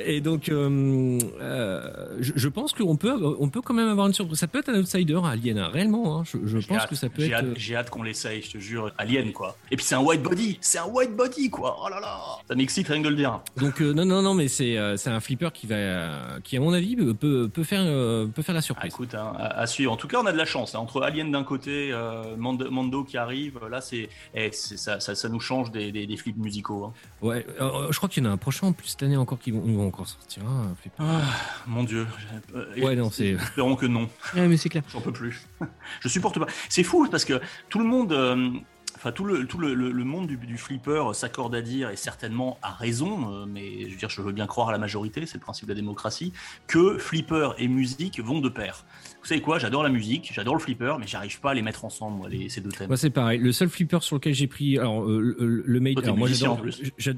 [0.05, 4.13] Et donc, euh, euh, je, je pense qu'on peut, on peut quand même avoir une
[4.13, 4.37] surprise.
[4.39, 6.19] Ça peut être un outsider, Alien, hein, réellement.
[6.19, 6.23] hein.
[6.25, 7.39] Je, pense hâte, que ça peut j'ai être.
[7.39, 8.91] hâte- J'ai hâte, qu'on l'essaye, je te jure.
[8.97, 9.55] Alien, quoi.
[9.71, 11.77] Et puis c'est un white body, c'est un white body, quoi.
[11.83, 13.39] Oh là là, ça m'excite rien que de le dire.
[13.57, 16.55] Donc, euh, non, non, non, mais c'est, euh, c'est un flipper qui va, euh, qui
[16.57, 18.93] à mon avis peut, peut faire, euh, peut faire la Ah, surprise.
[18.93, 19.91] écoute, hein, à, à suivre.
[19.91, 20.75] En tout cas, on a de la chance.
[20.75, 20.79] hein.
[20.79, 25.15] Entre Alien d'un côté, euh, Mando, Mando qui arrive, là, c'est, eh, c'est- ça, ça,
[25.15, 26.85] ça nous change des, des, des flips musicaux.
[26.85, 26.93] hein.
[27.21, 29.39] Ouais, euh, je crois qu'il y en a un prochain en plus cette année encore
[29.39, 30.43] qui vont, vont encore sortir.
[30.81, 30.97] flipper.
[30.99, 31.21] Ah,
[31.67, 32.05] mon Dieu.
[32.55, 33.31] Euh, Ouais, non, c'est.
[33.31, 34.09] Espérons que non.
[34.35, 34.83] Ouais, mais c'est clair.
[34.91, 35.47] J'en peux plus.
[36.01, 36.47] je supporte pas.
[36.69, 38.49] C'est fou parce que tout le monde, euh,
[38.95, 41.95] enfin tout le tout le, le- le monde du, du flipper s'accorde à dire et
[41.95, 45.25] certainement a raison, euh, mais je veux dire, je veux bien croire à la majorité,
[45.25, 46.33] c'est le principe de la démocratie,
[46.67, 48.85] que flipper et musique vont de pair.
[49.21, 51.85] Vous savez quoi J'adore la musique, j'adore le flipper, mais j'arrive pas à les mettre
[51.85, 52.87] ensemble, moi, les, ces deux thèmes.
[52.87, 53.39] Moi, c'est pareil.
[53.39, 56.03] Le seul flipper sur lequel j'ai pris, alors euh, le, le Maiden.
[56.03, 56.61] Alors, moi, j'adore,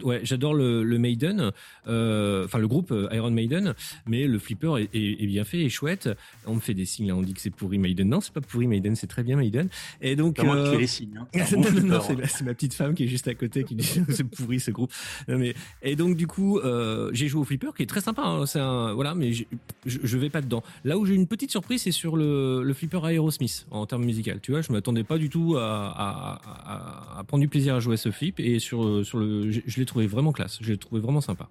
[0.03, 1.51] ouais, j'adore le, le Maiden,
[1.87, 3.73] euh, enfin le groupe euh, Iron Maiden,
[4.05, 6.09] mais le flipper est, est- est bien fait et chouette.
[6.45, 8.09] On me fait des signes là, on dit que c'est pourri Maiden.
[8.09, 9.69] Non, c'est pas pourri Maiden, c'est très bien Maiden.
[10.01, 10.35] Et donc.
[10.39, 11.17] C'est moi qui euh, fais les signes.
[11.21, 11.27] hein.
[11.53, 13.89] Non, bon non, non, c'est ma, petite femme qui est juste à côté qui dit
[14.09, 14.91] c'est pourri ce groupe.
[15.29, 18.23] Non, mais, et donc du coup, euh, j'ai joué au flipper qui est très sympa.
[18.23, 19.43] hein, c'est un, voilà, mais je,
[19.85, 20.63] je vais pas dedans.
[20.83, 24.41] Là où j'ai une petite surprise, c'est sur le, le flipper Aerosmith en termes musical.
[24.41, 26.41] Tu vois, je m'attendais pas du tout à, à,
[27.15, 29.62] à- à prendre du plaisir à jouer à ce flip et sur sur le, je,
[29.65, 30.58] je l'ai trouvé vraiment classe.
[30.62, 31.47] Je l'ai trouvé vraiment sympa.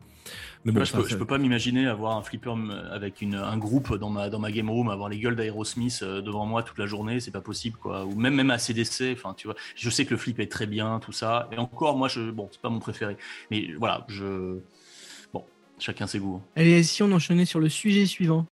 [0.64, 3.22] Mais bon, Moi, je, peux, ça- je peux pas m'imaginer avoir un flipper m- avec
[3.22, 6.46] une, un groupe dans ma, dans ma game room, avoir les gueules d'Aerosmith euh, devant
[6.46, 8.04] moi toute la journée, c'est pas possible, quoi.
[8.04, 9.56] Ou même, même à CDC, enfin, tu vois.
[9.74, 11.48] Je sais que le flip est très bien, tout ça.
[11.52, 13.16] Et encore, moi, je, bon, c'est pas mon préféré.
[13.50, 14.58] Mais voilà, je.
[15.32, 15.44] Bon,
[15.78, 16.36] chacun ses goûts.
[16.36, 16.48] hein.
[16.56, 18.46] Allez, si on enchaînait sur le sujet suivant.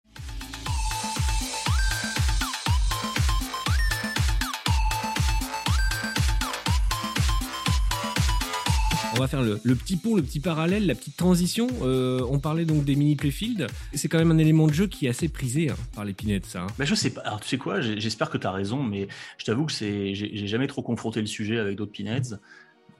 [9.20, 11.66] On va faire le, petit pont, le petit parallèle, la petite transition.
[11.82, 13.66] Euh, on parlait donc des mini playfield.
[13.92, 16.46] C'est quand même un élément de jeu qui est assez prisé hein, par les pinettes,
[16.46, 16.62] ça.
[16.62, 16.66] hein.
[16.78, 17.20] Bah, je sais pas.
[17.20, 20.68] Alors, tu sais quoi, j'espère que tu as raison, mais je t'avoue que j'ai jamais
[20.68, 22.38] trop confronté le sujet avec d'autres pinheads.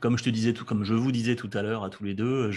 [0.00, 2.12] Comme je te disais tout, comme je vous disais tout à l'heure à tous les
[2.12, 2.50] deux,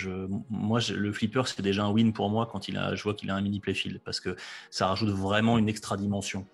[0.50, 3.30] moi, le flipper, c'est déjà un win pour moi quand il a, je vois qu'il
[3.30, 4.36] a un mini playfield parce que
[4.72, 6.46] ça rajoute vraiment une extra dimension.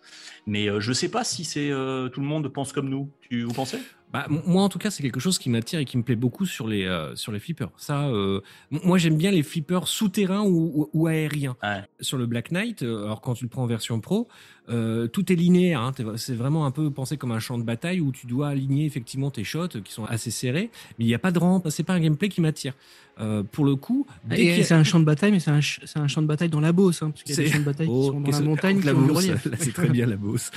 [0.45, 3.10] Mais euh, je sais pas si c'est euh, tout le monde pense comme nous.
[3.30, 3.78] Tu vous pensez?
[4.12, 6.48] Bah, moi, en tout cas, c'est quelque chose qui m'attire et qui me plaît beaucoup
[6.48, 7.70] sur les, euh, sur les flippers.
[7.78, 11.56] Ça, euh, moi, j'aime bien les flippers souterrains ou, ou, ou aériens.
[11.62, 11.84] Ouais.
[12.02, 14.28] Sur le Black Knight, euh, alors quand tu le prends en version pro,
[14.70, 15.82] euh, tout est linéaire.
[15.82, 18.86] Hein, c'est vraiment un peu pensé comme un champ de bataille où tu dois aligner
[18.86, 21.68] effectivement tes shots qui sont assez serrés, mais il n'y a pas de rampe.
[21.70, 22.74] C'est pas un gameplay qui m'attire.
[23.20, 26.22] Euh, pour le coup, C'est un champ de bataille, mais c'est un, ch- un champ
[26.22, 27.04] de bataille dans la Beauce.
[27.04, 28.39] Hein, parce qu'il y a des C'est- champs de bataille qui Oh, sont dans la
[28.39, 29.28] montagne, la Beauce,
[29.60, 30.50] c'est très bien la Beauce.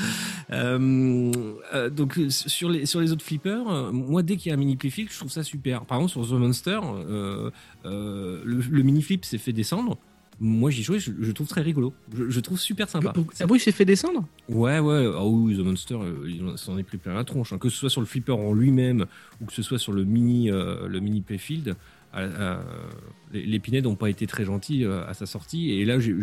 [0.52, 1.32] Euh,
[1.74, 2.30] euh, donc euh,
[2.62, 5.10] sur les sur les autres flippers, euh, moi dès qu'il y a un mini flip,
[5.10, 5.84] je trouve ça super.
[5.84, 7.50] Par exemple sur The Monster, euh,
[7.86, 9.98] euh, le, le mini flip s'est fait descendre.
[10.40, 11.92] Moi j'y jouais, je, je trouve très rigolo.
[12.16, 13.12] Je, je trouve super sympa.
[13.40, 15.10] Ah bon, il s'est fait descendre Ouais ouais.
[15.14, 17.52] Ah oui, The Monster, il en- s'en est pris plein la tronche.
[17.52, 17.58] hein.
[17.58, 19.06] Que ce soit sur le flipper en lui-même
[19.40, 21.74] ou que ce soit sur le mini le mini playfield.
[22.14, 26.14] Les, les Pinhead n'ont pas été très gentils euh, à sa sortie et là j'ai-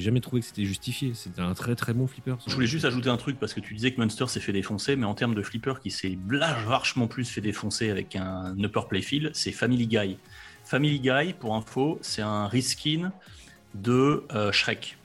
[0.00, 1.12] jamais trouvé que c'était justifié.
[1.14, 2.36] C'était un très très bon flipper.
[2.46, 4.96] Je voulais juste ajouter un truc parce que tu disais que Monster s'est fait défoncer,
[4.96, 6.18] mais en termes de flipper qui s'est
[6.66, 10.16] vachement plus fait défoncer avec un upper playfield, c'est Family Guy.
[10.64, 13.12] Family Guy, pour info, c'est un reskin
[13.74, 14.96] de euh, Shrek.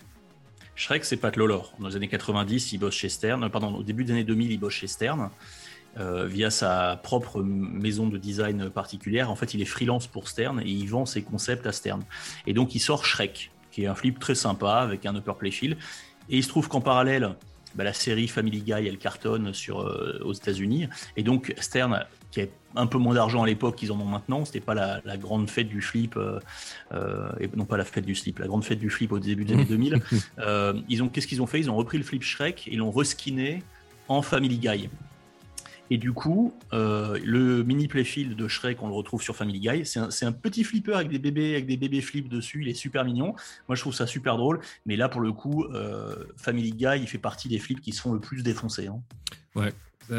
[0.75, 1.75] Shrek, c'est Pat Lawlor.
[1.79, 3.43] Dans les années 90, il bosse chez Stern.
[3.43, 5.29] euh, Pardon, au début des années 2000, il bosse chez Stern.
[5.99, 9.29] Euh, via sa propre maison de design particulière.
[9.29, 12.03] En fait, il est freelance pour Stern et il vend ses concepts à Stern.
[12.47, 15.77] Et donc, il sort Shrek, qui est un flip très sympa avec un upper playfield.
[16.29, 17.35] Et il se trouve qu'en parallèle,
[17.75, 20.87] bah, la série Family Guy, elle cartonne sur, euh, aux États-Unis.
[21.17, 24.45] Et donc, Stern, qui a un peu moins d'argent à l'époque qu'ils en ont maintenant,
[24.45, 26.39] c'était pas la, la grande fête du flip, euh,
[27.39, 29.53] et non pas la fête du slip, la grande fête du flip au début des
[29.55, 30.01] années 2000.
[30.39, 31.59] euh, ils ont, qu'est-ce qu'ils ont fait?
[31.59, 33.63] Ils ont repris le flip Shrek et l'ont reskiné
[34.07, 34.89] en Family Guy.
[35.91, 39.85] Et du coup, euh, le mini playfield de Shrek, on le retrouve sur Family Guy.
[39.85, 42.61] C'est un, petit flipper avec des bébés, avec des bébés flips dessus.
[42.61, 43.35] Il est super mignon.
[43.67, 44.61] Moi, je trouve ça super drôle.
[44.85, 48.01] Mais là, pour le coup, euh, Family Guy, il fait partie des flips qui se
[48.01, 48.87] font le plus défoncer.
[48.87, 49.01] hein.
[49.53, 49.65] Bah,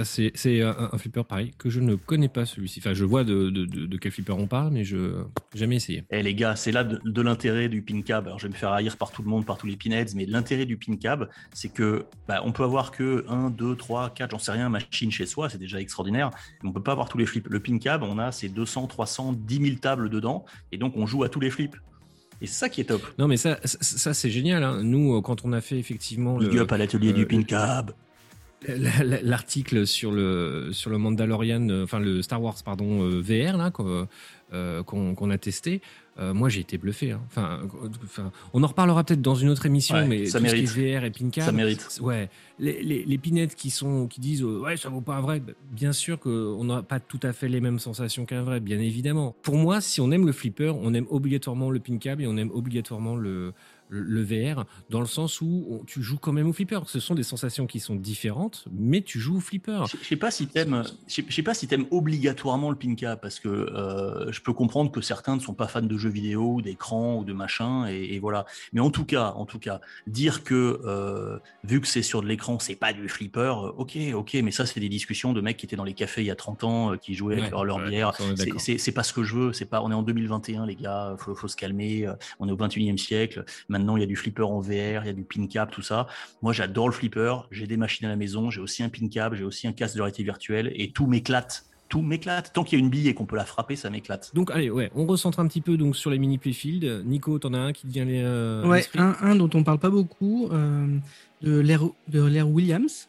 [0.04, 2.80] c'est c'est un, un flipper pareil que je ne connais pas celui-ci.
[2.80, 5.22] Enfin, je vois de, de, de, de quel flipper on parle, mais je n'ai
[5.54, 6.04] jamais essayé.
[6.10, 8.26] Eh les gars, c'est là de, l'intérêt du pin cab.
[8.26, 10.26] Alors je vais me faire haïr par tout le monde, par tous les pinheads, mais
[10.26, 14.30] l'intérêt du pin cab, c'est que bah, on peut avoir que 1, 2, 3, 4,
[14.32, 16.30] j'en sais rien, machines chez soi, c'est déjà extraordinaire.
[16.62, 17.48] Mais on peut pas avoir tous les flips.
[17.48, 21.06] Le pin cab, on a ces 200, 300, 10 000 tables dedans, et donc on
[21.06, 21.76] joue à tous les flips.
[22.40, 23.02] Et c'est ça qui est top.
[23.18, 24.64] Non, mais ça, ça, ça, c'est génial.
[24.64, 24.82] hein.
[24.82, 27.42] Nous, euh, quand on a fait effectivement Big le- up à l'atelier euh, du pin
[27.44, 27.90] cab.
[27.90, 27.92] la- la-
[28.68, 33.70] l'article sur le sur le Mandalorian, euh, enfin le Star Wars pardon euh, VR là
[33.70, 34.06] qu'on
[34.52, 35.80] euh, qu'on a testé.
[36.18, 37.12] euh, moi, j'ai été bluffé.
[37.12, 37.22] hein.
[37.28, 37.60] Enfin,
[38.04, 40.56] enfin, on en reparlera peut-être dans une autre émission, Ouais, mais ça tout ce qui
[40.60, 40.76] mérite.
[40.76, 41.88] est VR et Pincab, Ça mérite.
[42.02, 45.20] Ouais, les, les, les pinettes qui sont qui disent euh, ouais ça vaut pas un
[45.22, 45.40] vrai.
[45.40, 48.78] bah, Bien sûr qu'on n'a pas tout à fait les mêmes sensations qu'un vrai, bien
[48.78, 49.34] évidemment.
[49.42, 52.50] Pour moi, si on aime le flipper, on aime obligatoirement le pincab et on aime
[52.52, 53.54] obligatoirement le
[53.94, 56.80] le, VR dans le sens où on- tu joues quand même au flipper.
[56.86, 59.84] Ce sont des sensations qui sont différentes, mais tu joues au flipper.
[59.90, 63.38] Je sais pas si t'aimes, je sais- pas si t'aimes obligatoirement le pin cap parce
[63.40, 67.16] que euh, je peux comprendre que certains ne sont pas fans de jeux vidéo, d'écran
[67.18, 68.46] ou de machin et, et voilà.
[68.72, 72.28] Mais en tout cas, en tout cas, dire que euh, vu que c'est sur de
[72.28, 75.56] l'écran, c'est pas du flipper, euh, ok, ok, mais ça c'est des discussions de mecs
[75.56, 77.64] qui étaient dans les cafés il y a 30 ans, qui jouaient avec Ouais, leur,
[77.64, 78.12] leur ouais, bière.
[78.58, 79.52] C'est- pas ce que je veux.
[79.52, 79.82] C'est pas.
[79.82, 81.14] On est en 2021, les gars.
[81.18, 82.06] Faut, faut se calmer.
[82.38, 83.44] On est au 21e siècle.
[83.68, 85.82] Maintenant, il y a du flipper en VR, il y a du pin cap, tout
[85.82, 86.06] ça.
[86.42, 87.34] Moi, j'adore le flipper.
[87.50, 88.50] J'ai des machines à la maison.
[88.50, 89.34] J'ai aussi un pin cap.
[89.34, 90.72] J'ai aussi un casque de réalité virtuelle.
[90.74, 91.64] Et tout m'éclate.
[91.88, 92.52] Tout m'éclate.
[92.54, 94.30] Tant qu'il y a une bille et qu'on peut la frapper, ça m'éclate.
[94.34, 97.02] Donc allez, ouais, on recentre un petit peu donc sur les mini playfield.
[97.04, 98.22] Nico, t'en as un qui te vient les.
[98.22, 100.86] euh, Ouais, un, un dont on parle pas beaucoup, euh,
[101.42, 103.08] de l'ère de l'ère Williams,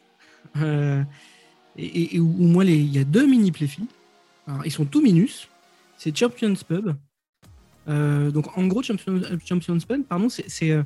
[0.57, 1.01] euh,
[1.77, 3.87] et, et- où, où moi les- il y a deux mini playfield.
[4.47, 5.47] Alors ils sont tout minus.
[5.97, 6.93] C'est Champions Pub.
[7.89, 10.83] Euh, donc en gros Champions, Champions pardon, c'est euh,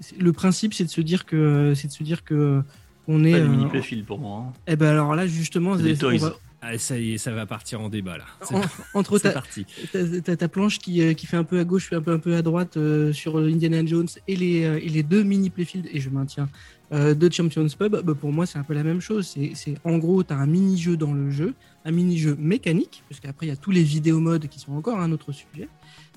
[0.00, 2.62] c'est- le principe c'est de se dire que c'est de se dire que
[3.08, 3.32] on est.
[3.32, 4.46] Pas euh, mini playfield pour moi.
[4.48, 4.52] hein.
[4.66, 6.18] eh ben alors là justement, C'est des on toys.
[6.18, 8.24] va- Ah, ça y est, ça va partir en débat là.
[8.50, 8.62] En-
[9.00, 9.66] entre ta, parti.
[9.92, 12.18] T'as ta planche qui, euh, qui fait un peu à gauche, fait un peu, un
[12.18, 15.86] peu à droite euh, sur Indiana Jones et les, euh, et les deux mini playfield,
[15.92, 16.48] et je maintiens,
[16.94, 19.36] euh, de Champions Pub, bah, pour moi c'est un peu la même chose.
[19.54, 21.54] C'est en gros, tu as un mini-jeu dans le jeu,
[21.84, 25.00] un mini-jeu mécanique, parce qu'après il y a tous les vidéos modes qui sont encore
[25.00, 25.68] un autre sujet,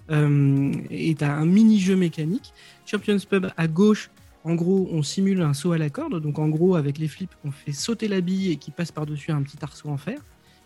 [0.10, 2.54] Euh, et tu as un mini-jeu mécanique.
[2.86, 4.10] Champions Pub à gauche,
[4.46, 7.36] en gros, on simule un saut à la corde, donc en gros, avec les flips,
[7.44, 10.20] on fait sauter la bille et qui passe par-dessus un petit arceau en fer.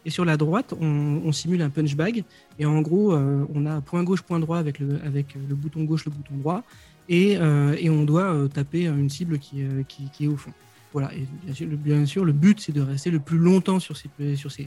[0.05, 2.23] Et sur la droite, on, simule un punch bag.
[2.59, 6.11] Et en gros, euh, on a point gauche, point droit avec le bouton gauche, le
[6.11, 6.63] bouton droit.
[7.09, 10.51] Et, euh, et on doit euh, taper une cible qui, euh, qui, est au fond.
[10.93, 11.11] Voilà.
[11.45, 14.09] Bien sûr, le, but, c'est de rester le plus longtemps sur ces,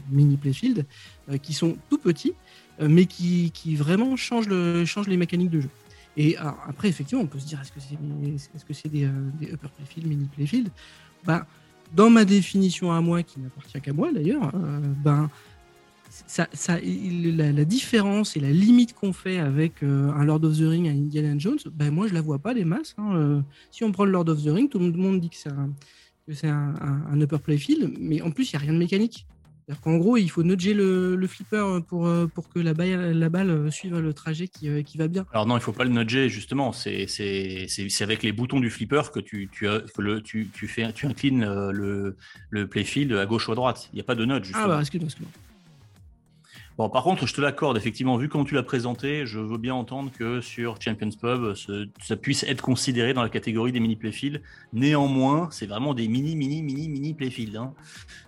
[0.09, 0.85] mini playfields
[1.43, 2.33] qui sont tout petits,
[2.79, 5.69] mais qui, vraiment changent, le, changent les mécaniques de jeu.
[6.17, 7.71] Et après, effectivement, on peut se dire est-ce
[8.65, 10.69] que c'est des, upper playfield, mini playfield
[11.25, 11.45] bah,
[11.93, 14.51] Dans ma définition à moi, qui n'appartient qu'à moi d'ailleurs,
[15.03, 15.29] ben,
[16.27, 20.43] ça, ça, il- la, la différence et la limite qu'on fait avec euh, un Lord
[20.43, 22.93] of the Ring, un Indiana Jones, ben moi je la vois pas des masses.
[22.97, 23.15] hein.
[23.15, 25.49] Euh, si on prend le Lord of the Ring, tout le monde dit que c'est
[25.49, 25.69] un,
[26.27, 28.77] que c'est un, un- un upper playfield, mais en plus il n'y a rien de
[28.79, 29.25] mécanique.
[29.67, 33.17] C'est-à-dire qu'en gros, il faut nudger le, le flipper pour, euh, pour que la balle,
[33.17, 35.25] la balle suive le trajet qui, qui va bien.
[35.33, 36.71] Alors non, il faut pas le nudger justement.
[36.71, 40.49] C'est c'est c'est c'est avec les boutons du flipper que tu tu que le tu
[40.53, 42.15] tu fais tu inclines le
[42.51, 43.89] le playfield à gauche ou à droite.
[43.91, 44.35] Il n'y a pas de nudge.
[44.37, 44.67] Ah Justement.
[44.67, 45.31] bah excuse-moi, excuse-moi.
[46.77, 49.73] Bon, par contre, je te l'accorde, effectivement, vu comment tu l'as présenté, je veux bien
[49.73, 53.95] entendre que sur Champions Pub, ce- ça puisse être considéré dans la catégorie des mini
[53.95, 54.41] playfields.
[54.73, 57.55] Néanmoins, c'est vraiment des mini, mini, mini, mini playfields.
[57.55, 57.73] hein.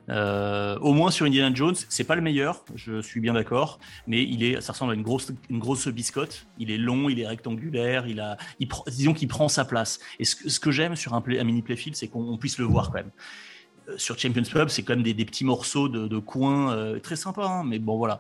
[0.10, 4.23] Euh, au moins sur Indiana Jones, c'est pas le meilleur, je suis bien d'accord, mais
[4.23, 6.47] il est, ça ressemble à une grosse, une grosse biscotte.
[6.57, 9.99] Il est long, il est rectangulaire, il a, il disons qu'il prend sa place.
[10.19, 12.38] Et ce, que- ce que j'aime sur un, play- un mini playfield, c'est qu'on on
[12.38, 13.12] puisse le voir quand même.
[13.95, 17.15] Sur Champions Pub, c'est quand même des, des petits morceaux de, de coins euh, très
[17.15, 18.19] sympas, hein, mais bon voilà.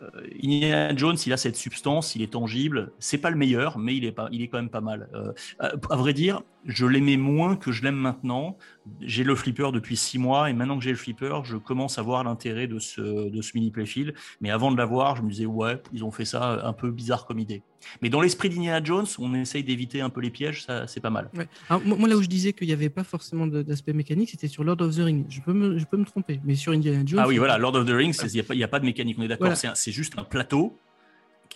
[0.00, 0.08] Euh,
[0.42, 2.92] Indiana Jones, il a cette substance, il est tangible.
[2.98, 5.08] C'est pas le meilleur, mais il est pas, il est quand même pas mal.
[5.14, 8.56] Euh, à, vrai dire, je l'aimais moins que je l'aime maintenant.
[9.00, 12.02] J'ai le flipper depuis six mois et maintenant que j'ai le flipper, je commence à
[12.02, 14.14] voir l'intérêt de ce, de ce mini playfield.
[14.40, 17.26] Mais avant de l'avoir, je me disais ouais, ils ont fait ça un peu bizarre
[17.26, 17.62] comme idée.
[18.02, 21.10] Mais dans l'esprit d'Indiana Jones, on essaye d'éviter un peu les pièges, ça c'est pas
[21.10, 21.30] mal.
[21.34, 21.46] Ouais.
[21.68, 24.64] Alors, moi, là où je disais qu'il n'y avait pas forcément d'aspect mécanique, c'était sur
[24.64, 25.26] Lord of the Ring.
[25.28, 27.20] Je peux me, je peux me tromper, mais sur Indiana Jones.
[27.22, 28.84] Ah oui, voilà, Lord of the Rings, il n'y a, pas- y a pas de
[28.84, 29.46] mécanique, on est d'accord.
[29.46, 29.54] Voilà.
[29.56, 30.76] C'est un- C'est juste un plateau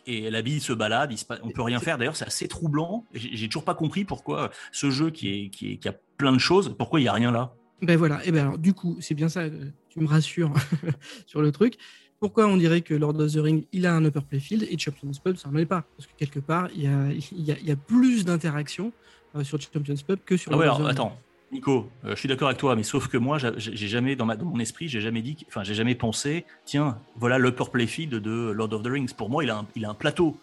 [0.07, 1.99] et la bille se balade, il se on peut rien faire.
[1.99, 3.05] D'ailleurs, c'est assez troublant.
[3.15, 6.39] J'ai toujours pas compris pourquoi ce jeu qui, est, qui, est- qui a plein de
[6.39, 7.53] choses, pourquoi il y a rien là.
[7.83, 10.53] Ben voilà, et ben alors du coup, c'est bien ça, euh, tu me rassures
[11.27, 11.75] sur le truc.
[12.21, 15.11] Pourquoi on dirait que Lord of the Ring, il a un upper playfield et Champions
[15.25, 15.85] Pub, ça n'en est pas?
[15.97, 18.93] Parce que quelque part, il y a, il y a, il y a plus d'interaction
[19.35, 21.07] euh, sur Champions Pub que sur Ah ouais, Lord of alors the Ring.
[21.09, 21.19] attends.
[21.53, 24.25] Nico, euh, je suis d'accord avec toi, mais sauf que moi, j'a- j'ai jamais dans,
[24.25, 28.15] ma, dans mon esprit, j'ai jamais dit, enfin, j'ai jamais pensé, tiens, voilà l'upper playfield
[28.15, 29.12] de Lord of the Rings.
[29.12, 30.38] Pour moi, il a un, il a un plateau.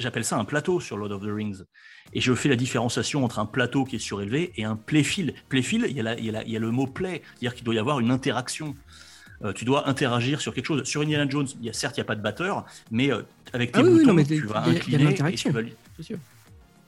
[0.00, 1.62] J'appelle ça un plateau sur Lord of the Rings.
[2.12, 5.32] Et je fais la différenciation entre un plateau qui est surélevé et un playfield.
[5.48, 7.22] Playfield, il y a, la- il y a, la- il y a le mot play,
[7.30, 8.74] c'est-à-dire qu'il doit y avoir une interaction.
[9.44, 10.82] Euh, tu dois interagir sur quelque chose.
[10.84, 13.22] Sur Indiana Jones, il y a, certes, il n'y a pas de batteur, mais euh,
[13.52, 15.32] avec tes Ah oui, oui, boutons, non, mais tu vas il y a de incliner
[15.32, 15.60] et tu vas.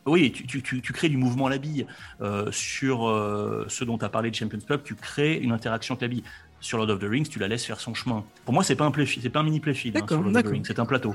[0.09, 1.87] Oui, tu, tu- tu- tu crées du mouvement à la bille.
[2.21, 5.95] Euh, sur euh, ce dont tu as parlé de Champions Club, tu crées une interaction
[5.95, 6.23] avec la bille.
[6.61, 8.25] Sur Lord of the Rings, tu la laisses faire son chemin.
[8.45, 10.29] Pour moi, c'est pas un playfield, c'est pas un mini playfield hein, D'accord, sur Lord
[10.29, 10.53] of the d'accord.
[10.53, 11.15] Rings, c'est un plateau.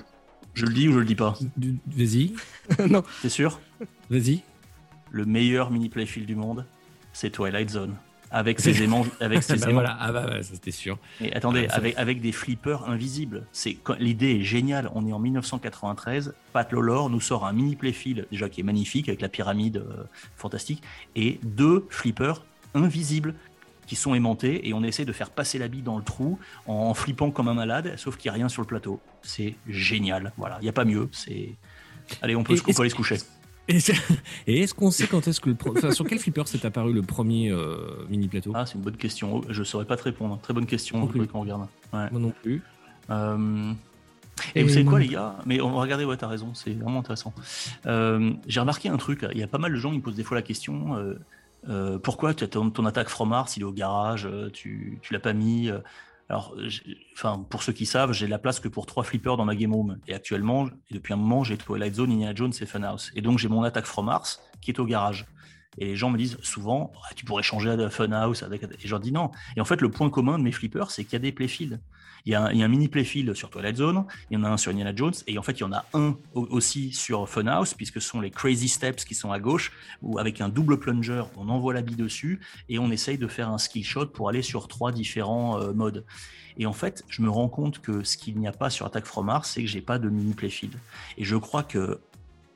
[0.53, 1.37] Je le dis ou je le dis pas?
[1.87, 2.33] Vas-y,
[2.89, 3.59] non, T'es sûr?
[4.09, 4.41] Vas-y.
[5.11, 6.65] Le meilleur mini playfield du monde,
[7.11, 7.95] c'est Twilight Zone.
[8.33, 9.73] Avec ses aimants, avec ses Bah aimants.
[9.73, 10.97] voilà, ah bah, bah, c'était sûr.
[11.21, 13.45] Et attendez, Ah, avec, avec des flippers invisibles.
[13.51, 14.89] C'est l'idée est géniale.
[14.95, 16.33] On est en 1993.
[16.51, 20.03] Pat Lawlor nous sort un mini playfield déjà qui est magnifique avec la pyramide euh,
[20.35, 20.81] fantastique
[21.15, 22.43] et deux flippers
[22.73, 23.35] invisibles
[23.85, 26.93] qui sont aimantés et on essaie de faire passer la bille dans le trou en,
[26.93, 28.99] flippant comme un malade, sauf qu'il n'y a rien sur le plateau.
[29.21, 30.31] C'est génial.
[30.37, 31.09] Voilà, il n'y a pas mieux.
[31.11, 31.49] C'est
[32.21, 33.17] allez, on peut, se- on peut aller se coucher.
[34.47, 36.91] Et, est-ce qu'on sait quand est-ce que le pro- enfin, sur quel flipper s'est apparu
[36.93, 38.51] le premier euh, mini plateau?
[38.55, 39.41] Ah, c'est une bonne question.
[39.49, 40.37] Je saurais pas te répondre.
[40.41, 41.09] Très bonne question.
[41.13, 41.67] Je qu'on regarde.
[41.93, 42.09] Ouais.
[42.11, 42.61] Moi non plus.
[43.09, 43.71] Euh,
[44.55, 45.35] Et, Et vous savez quoi, les gars?
[45.45, 47.33] Mais on va regarder, ouais, t'as raison, c'est vraiment intéressant.
[47.85, 50.15] Euh, J'ai remarqué un truc, il y a pas mal de gens qui me posent
[50.15, 50.95] des fois la question
[52.03, 55.19] pourquoi tu as ton, ton attaque From Mars, il est au garage, tu, tu l'as
[55.19, 55.69] pas mis.
[56.29, 56.55] Alors,
[57.13, 59.73] enfin, pour ceux qui savent, j'ai la place que pour trois flippers dans ma game
[59.73, 59.99] room.
[60.07, 63.11] Et actuellement, et depuis un moment, j'ai Twilight Zone, Indiana Jones et Funhouse.
[63.15, 65.25] Et donc, j'ai mon attaque From Mars qui est au garage.
[65.77, 68.63] Et les gens me disent souvent, Ah, tu pourrais changer à Funhouse avec.
[68.63, 69.31] Et je leur dis non.
[69.55, 71.79] Et en fait, le point commun de mes flippers, c'est qu'il y a des playfields.
[72.25, 74.71] Il y, a un, mini playfield sur Twilight Zone, il y en a un sur
[74.71, 78.01] Indiana Jones, et en fait, il y en a un au- aussi sur Funhouse, puisque
[78.01, 81.49] ce sont les Crazy Steps qui sont à gauche, où avec un double plunger, on
[81.49, 84.69] envoie la bille dessus, et on essaye de faire un skill shot pour aller sur
[84.69, 86.05] trois différents euh, modes.
[86.57, 89.05] Et en fait, je me rends compte que ce qu'il n'y a pas sur Attack
[89.05, 90.77] from Mars, c'est que j'ai pas de mini playfield.
[91.17, 91.99] Et je crois que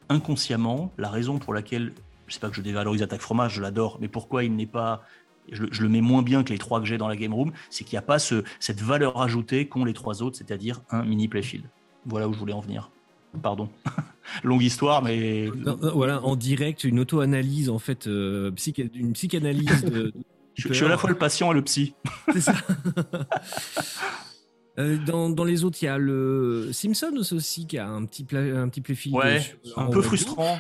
[0.08, 1.91] inconsciemment, la raison pour laquelle,
[2.27, 4.65] je sais pas que je dévalorise Attack from Mars, je l'adore, mais pourquoi il n'est
[4.67, 5.03] pas
[5.51, 7.33] je, le- je le mets moins bien que les trois que j'ai dans la game
[7.33, 10.81] room, c'est qu'il n'y a pas ce, cette valeur ajoutée qu'ont les trois autres, c'est-à-dire
[10.91, 11.63] un mini playfield.
[12.05, 12.91] Voilà où je voulais en venir.
[13.41, 13.69] Pardon.
[14.43, 19.85] Longue histoire, mais non, voilà, en direct, une auto-analyse en fait, euh, psych- une psychanalyse
[19.85, 20.11] de.
[20.55, 21.93] je, je suis à la fois le patient et le psy.
[22.33, 22.53] C'est ça.
[24.79, 28.23] Euh, dans, dans les autres, il y a le Simpson aussi qui a un petit,
[28.23, 29.15] pla- un petit playfield.
[29.15, 29.41] Ouais,
[29.75, 30.57] un peu frustrant.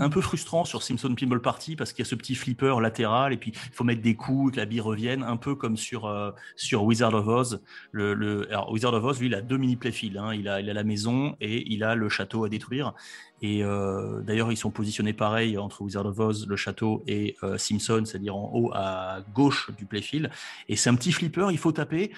[0.00, 3.32] Un peu frustrant sur Simpson Pinball Party parce qu'il y a ce petit flipper latéral
[3.32, 6.06] et puis il faut mettre des coups, que la bille revienne, un peu comme sur,
[6.06, 7.62] euh, sur Wizard of Oz.
[7.92, 10.18] Le, le- alors Wizard of Oz, lui, il a deux mini playfields.
[10.18, 10.34] Hein.
[10.34, 12.94] Il, a, il a la maison et il a le château à détruire.
[13.42, 17.56] Et euh, d'ailleurs, ils sont positionnés pareil entre Wizard of Oz, le château et euh,
[17.56, 20.30] Simpson, c'est-à-dire en haut à gauche du playfield.
[20.68, 22.10] Et c'est un petit flipper, il faut taper.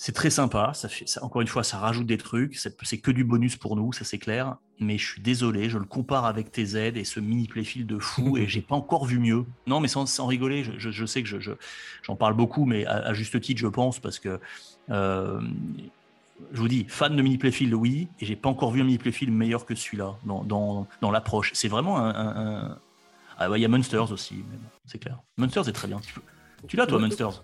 [0.00, 0.72] C'est très sympa.
[0.74, 2.56] Ça fait, ça- encore une fois, ça rajoute des trucs.
[2.56, 4.56] C'est que du bonus pour nous, ça c'est clair.
[4.78, 8.36] Mais je suis désolé, je le compare avec TZ et ce mini playfield de fou
[8.38, 9.44] et j'ai pas encore vu mieux.
[9.66, 11.50] Non, mais sans, sans rigoler, je, je- je sais que je, je-
[12.04, 14.38] j'en parle beaucoup, mais à, à juste titre, je pense, parce que
[14.90, 15.40] euh,
[16.52, 18.98] je vous dis, fan de mini playfield, oui, et j'ai pas encore vu un mini
[18.98, 21.50] playfield meilleur que celui-là dans, dans, dans l'approche.
[21.54, 22.14] C'est vraiment un.
[22.14, 22.36] un-
[22.70, 22.78] un-
[23.36, 25.18] Ah ouais, il y a Monsters aussi, mais bon, c'est clair.
[25.36, 25.98] Monsters est très bien.
[26.00, 26.14] Tu,
[26.68, 27.04] tu l'as, toi, Ouais.
[27.08, 27.42] Monsters?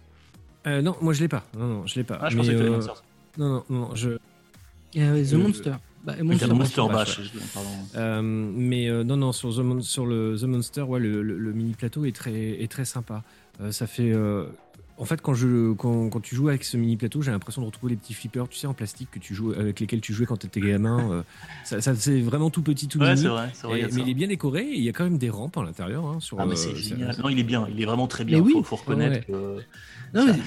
[0.66, 1.44] Euh, non, moi je l'ai pas.
[1.58, 2.18] Non, non, je l'ai pas.
[2.20, 3.04] Ah, je Mais, pensais que euh, Monsters.
[3.38, 4.10] Non, non, non, je.
[4.94, 5.72] Il The Euh, Monster.
[6.04, 7.18] Bah, Il y Monster, a Monster Monster Bash.
[7.18, 7.68] Bash, pardon.
[7.96, 11.38] Euh, mais euh, non, non, sur, The Mon- sur le The Monster, ouais, le, le-
[11.38, 13.22] le mini plateau est très, est très sympa.
[13.60, 14.12] Euh, ça fait.
[14.12, 14.46] euh,
[14.96, 17.66] En fait, quand, je, quand, quand tu joues avec ce mini plateau, j'ai l'impression de
[17.66, 20.24] retrouver les petits flippers, tu sais, en plastique que tu joues, avec lesquels tu jouais
[20.26, 21.10] quand tu étais gamin.
[21.10, 21.22] euh,
[21.64, 23.22] ça, ça- c'est vraiment tout petit, tout Ouais, mini.
[23.22, 23.48] c'est vrai.
[23.48, 23.98] Et- il mais ça.
[24.00, 24.60] il est bien décoré.
[24.62, 26.04] et Il y a quand même des rampes à l'intérieur.
[26.06, 27.16] hein, sur, Ah, mais euh, c'est ça- génial.
[27.20, 28.38] Non, il est bien, il est vraiment très bien.
[28.38, 28.52] Mais oui.
[28.52, 29.62] faut, faut reconnaître Ouais, que.
[30.14, 30.38] Non, Ça- mais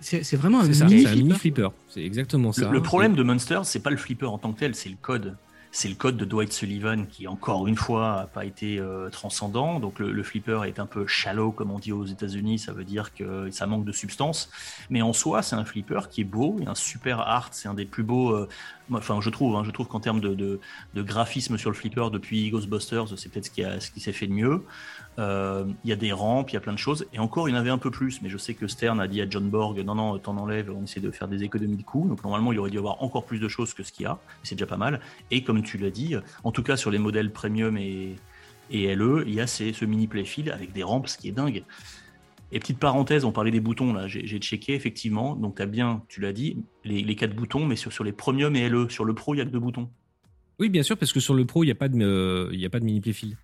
[0.00, 1.68] c'est vraiment un ça, mini c'est un mini flipper.
[1.88, 2.66] C'est exactement ça.
[2.66, 4.96] Le, le problème de Monster, c'est pas le flipper en tant que tel, c'est le
[5.00, 5.36] code.
[5.70, 9.80] C'est le code de Dwight Sullivan qui, encore une fois, n'a pas été euh, transcendant.
[9.80, 12.58] Donc le, le flipper est un peu shallow, comme on dit aux États-Unis.
[12.58, 14.50] Ça veut dire que ça manque de substance.
[14.88, 17.50] Mais en soi, c'est un flipper qui est beau, il y a un super art.
[17.52, 18.30] C'est un des plus beaux.
[18.34, 18.48] euh,
[18.92, 19.56] enfin, je trouve.
[19.56, 20.60] hein, je trouve qu'en termes de,
[20.96, 24.64] graphisme sur le flipper depuis Ghostbusters, c'est peut-être ce qui, s'est fait de mieux.
[25.18, 27.06] Euh, Il y a des rampes, il y a plein de choses.
[27.12, 28.22] Et encore, il y en avait un peu plus.
[28.22, 30.84] Mais je sais que Stern a dit à John Borg non, non, t'en enlèves, on
[30.84, 32.08] essaie de faire des économies de coûts.
[32.08, 34.06] Donc normalement, il aurait dû y avoir encore plus de choses que ce qu'il y
[34.06, 34.18] a.
[34.42, 35.00] C'est déjà pas mal.
[35.30, 38.16] Et comme tu l'as dit, en tout cas sur les modèles premium et,
[38.70, 41.64] LE, il y a ce mini playfield avec des rampes, ce qui est dingue.
[42.50, 45.36] Et petite parenthèse, on parlait des boutons, là, j'ai checké effectivement.
[45.36, 48.12] Donc tu as bien, tu l'as dit, les, les quatre boutons, mais sur, sur les
[48.12, 48.88] premium et LE.
[48.88, 49.90] Sur le pro, il y a que deux boutons.
[50.58, 52.58] Oui, bien sûr, parce que sur le Pro, il n'y a pas de, euh, il
[52.58, 53.36] y a pas de mini playfield.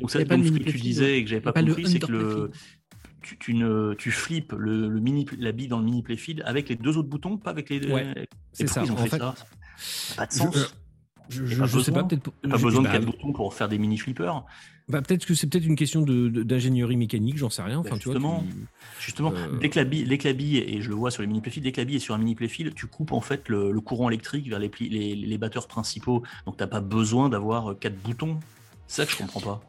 [0.00, 2.00] Donc, ça, donc de ce que tu disais et que j'avais pas, pas compris, c'est
[2.00, 2.50] que le,
[3.22, 6.68] tu, tu, ne, tu flippes le, le mini, la bille dans le mini playfield avec
[6.68, 7.86] les deux autres boutons, pas avec les.
[7.86, 8.82] Ouais, les- c'est ça.
[8.84, 9.34] Ils ont En fait, fait, ça.
[10.16, 10.56] Pas de je- sens.
[10.56, 10.64] euh,
[11.28, 12.30] Je, je- sais pas, peut-être.
[12.30, 14.44] pas besoin de bah, quatre boutons pour faire des mini flippers.
[14.88, 17.78] bah, peut-être que c'est peut-être une question de- de- d'ingénierie mécanique, j'en sais rien.
[17.78, 18.44] Enfin, Bah, tu vois, justement.
[18.48, 18.66] tu-
[19.04, 19.58] Justement, Euh.
[19.60, 21.40] dès, que la bille, dès que la bille, et je le vois sur les mini
[21.40, 23.72] playfields, dès que la bille est sur un mini playfield, tu coupes en fait le,
[23.72, 26.22] le courant électrique vers les, pli- les, les batteurs principaux.
[26.46, 28.38] Donc t'as pas besoin d'avoir euh, quatre boutons.
[28.86, 29.60] C'est ça que je comprends pas.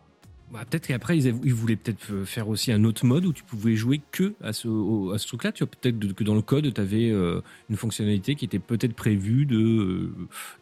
[0.52, 3.44] Bah, peut-être qu'après, ils, ils voulaient peut-être euh, faire aussi un autre mode où tu
[3.44, 5.52] pouvais jouer que à ce, au- à ce truc-là.
[5.52, 7.10] Tu vois, peut-être que dans le code, tu avais
[7.70, 10.12] une fonctionnalité qui était peut-être prévue de, euh,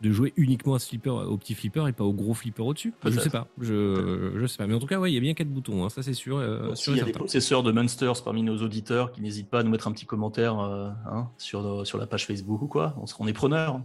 [0.01, 2.93] de jouer uniquement à ce flipper, au petit flipper et pas au gros flipper au-dessus.
[3.03, 3.23] Je Peut-être.
[3.23, 3.47] sais pas.
[3.61, 4.65] Je, je sais pas.
[4.67, 5.86] Mais en tout cas, ouais, il y a bien quatre boutons.
[5.86, 6.38] hein, ça, c'est sûr.
[6.38, 9.63] euh, et y a des possesseurs de Munsters parmi nos auditeurs qui n'hésitent pas à
[9.63, 13.27] nous mettre un petit commentaire euh, hein, sur, sur la page Facebook ou quoi, on,
[13.27, 13.81] est preneur.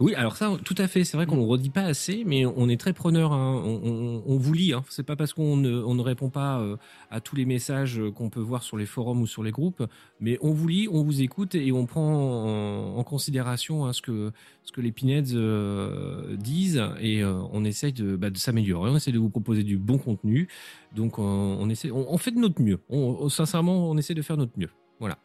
[0.00, 1.04] Oui, alors ça, tout à fait.
[1.04, 3.32] C'est vrai qu'on ne redit pas assez, mais on est très preneur.
[3.32, 3.62] hein.
[3.64, 4.72] On, vous lit.
[4.72, 4.84] Hein.
[4.88, 6.76] C'est pas parce qu'on ne, on ne répond pas euh,
[7.10, 9.82] à tous les messages euh, qu'on peut voir sur les forums ou sur les groupes,
[10.20, 14.32] mais on vous lit, on vous écoute et on prend en, considération hein, ce que
[14.78, 18.90] les Pinheads euh, disent et on essaye de, bah, de s'améliorer.
[18.90, 20.48] On essaie de vous proposer du bon contenu.
[20.94, 22.80] Donc on, essaie, on, fait de notre mieux.
[23.28, 24.70] Sincèrement, on essaie de faire notre mieux.
[25.00, 25.18] Voilà.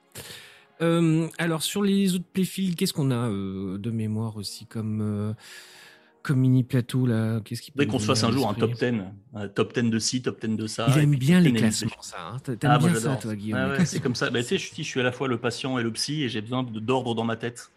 [0.81, 5.33] Euh, alors sur les autres playfields, qu'est-ce qu'on a euh, de mémoire aussi comme euh,
[6.23, 7.41] comme mini plateau là?
[7.43, 9.01] Qu'est-ce qui qu'on se fasse un jour un top l'esprit 10,
[9.35, 10.85] un top 10 de ci, top 10 de ça.
[10.95, 12.17] Il aime bien les 10 et classements, ça.
[12.33, 12.37] hein.
[12.43, 13.19] T'a- T'aimes Ah, moi, bien ça, j'adore.
[13.19, 13.59] toi, Guillaume.
[13.59, 14.29] Ah ouais, c'est comme ça.
[14.29, 16.29] Bah, tu sais, je, je suis à la fois le patient et le psy et
[16.29, 17.71] j'ai besoin de- d'ordre dans ma tête.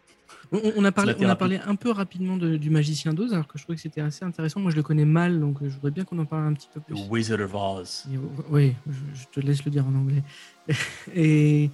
[0.51, 3.57] On, a parlé, on a parlé un peu rapidement de- du magicien d'Oz, alors que
[3.57, 4.59] je trouvais que c'était assez intéressant.
[4.59, 6.79] Moi, je le connais mal, donc je voudrais bien qu'on en parle un petit peu
[6.79, 6.95] The plus.
[7.09, 8.05] Wizard of Oz.
[8.13, 8.17] Et,
[8.49, 10.21] Oui, je, je te laisse le dire en anglais.
[11.15, 11.71] Et,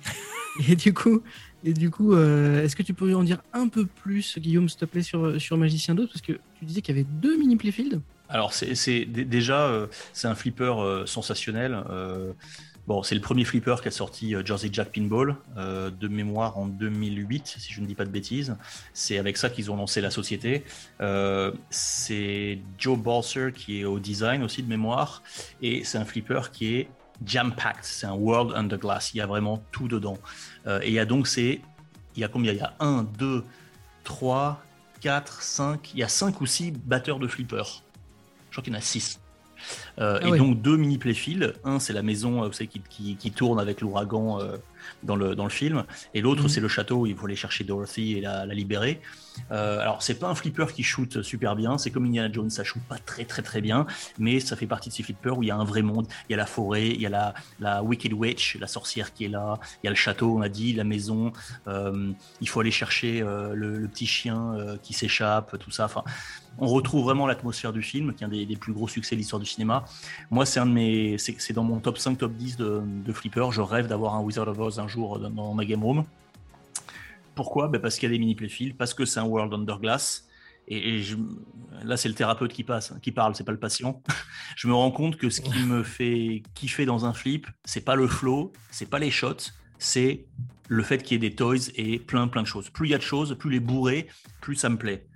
[0.69, 1.21] et du coup,
[1.63, 4.79] et du coup euh, est-ce que tu pourrais en dire un peu plus, Guillaume, s'il
[4.79, 7.55] te plaît, sur, sur Magicien d'Oz Parce que tu disais qu'il y avait deux mini
[7.55, 8.01] playfields.
[8.31, 11.83] Alors, c'est c'est- dé- déjà, euh, c'est un flipper euh, sensationnel.
[12.87, 17.55] bon, c'est le premier flipper qui a sorti Jersey Jack Pinball, de mémoire en 2008,
[17.59, 18.55] si je ne dis pas de bêtises.
[18.93, 20.63] C'est avec ça qu'ils ont lancé la société.
[21.69, 25.21] C'est Joe Balser qui est au design aussi de mémoire.
[25.61, 26.87] Et c'est un flipper qui est
[27.25, 27.83] jam-packed.
[27.83, 29.13] C'est un World Under Glass.
[29.13, 30.17] Il y a vraiment tout dedans.
[30.67, 31.61] Euh, et il y a donc, c'est.
[32.15, 32.51] Il y a combien?
[32.53, 33.43] Il y a 1, 2,
[34.03, 34.61] 3,
[35.01, 35.91] 4, 5.
[35.93, 37.63] Il y a 5 ou 6 batteurs de flipper.
[38.49, 39.19] Je crois qu'il y en a 6.
[39.97, 40.37] Ah et ouais.
[40.37, 41.53] donc deux mini playfields.
[41.65, 44.55] Un, c'est la maison euh, vous savez, qui, qui- qui tourne avec l'ouragan euh,
[45.03, 45.83] dans, le, dans le film.
[46.13, 46.49] Et l'autre, Mhm.
[46.49, 49.01] c'est le château où il faut aller chercher Dorothy et la, la libérer.
[49.51, 51.77] Euh, alors, c'est pas un flipper qui shoot super bien.
[51.77, 53.85] C'est comme Indiana Jones, ça shoot pas très très très bien.
[54.17, 56.07] Mais ça fait partie de ces flippers où il y a un vrai monde.
[56.27, 59.25] Il y a la forêt, il y a la, la Wicked Witch, la sorcière qui
[59.25, 59.57] est là.
[59.81, 61.31] Il y a le château, on a dit, la maison.
[61.67, 62.11] Euh,
[62.41, 65.85] il faut aller chercher euh, le, le petit chien euh, qui s'échappe, tout ça.
[65.85, 66.03] Enfin,
[66.61, 69.39] on retrouve vraiment l'atmosphère du film, qui est un des, plus gros succès de l'histoire
[69.39, 69.85] du cinéma.
[70.31, 73.51] Moi, c'est un de mes, c'est dans mon top 5, top 10 de, de flipper.
[73.51, 76.03] Je rêve d'avoir un Wizard of Oz un jour dans, ma game room.
[77.35, 77.67] Pourquoi?
[77.67, 80.27] Ben Parce qu'il y a des mini playfields, parce que c'est un World Under Glass.
[80.67, 81.01] Et,
[81.83, 84.03] là, c'est le thérapeute qui passe, qui parle, c'est pas le patient.
[84.55, 87.95] je me rends compte que ce qui me fait kiffer dans un flip, c'est pas
[87.95, 90.27] le flow, c'est pas les shots, c'est
[90.67, 92.69] le fait qu'il y ait des toys et plein plein de choses.
[92.69, 94.07] Plus il y a de choses, plus les bourrés,
[94.41, 95.08] plus ça me plaît.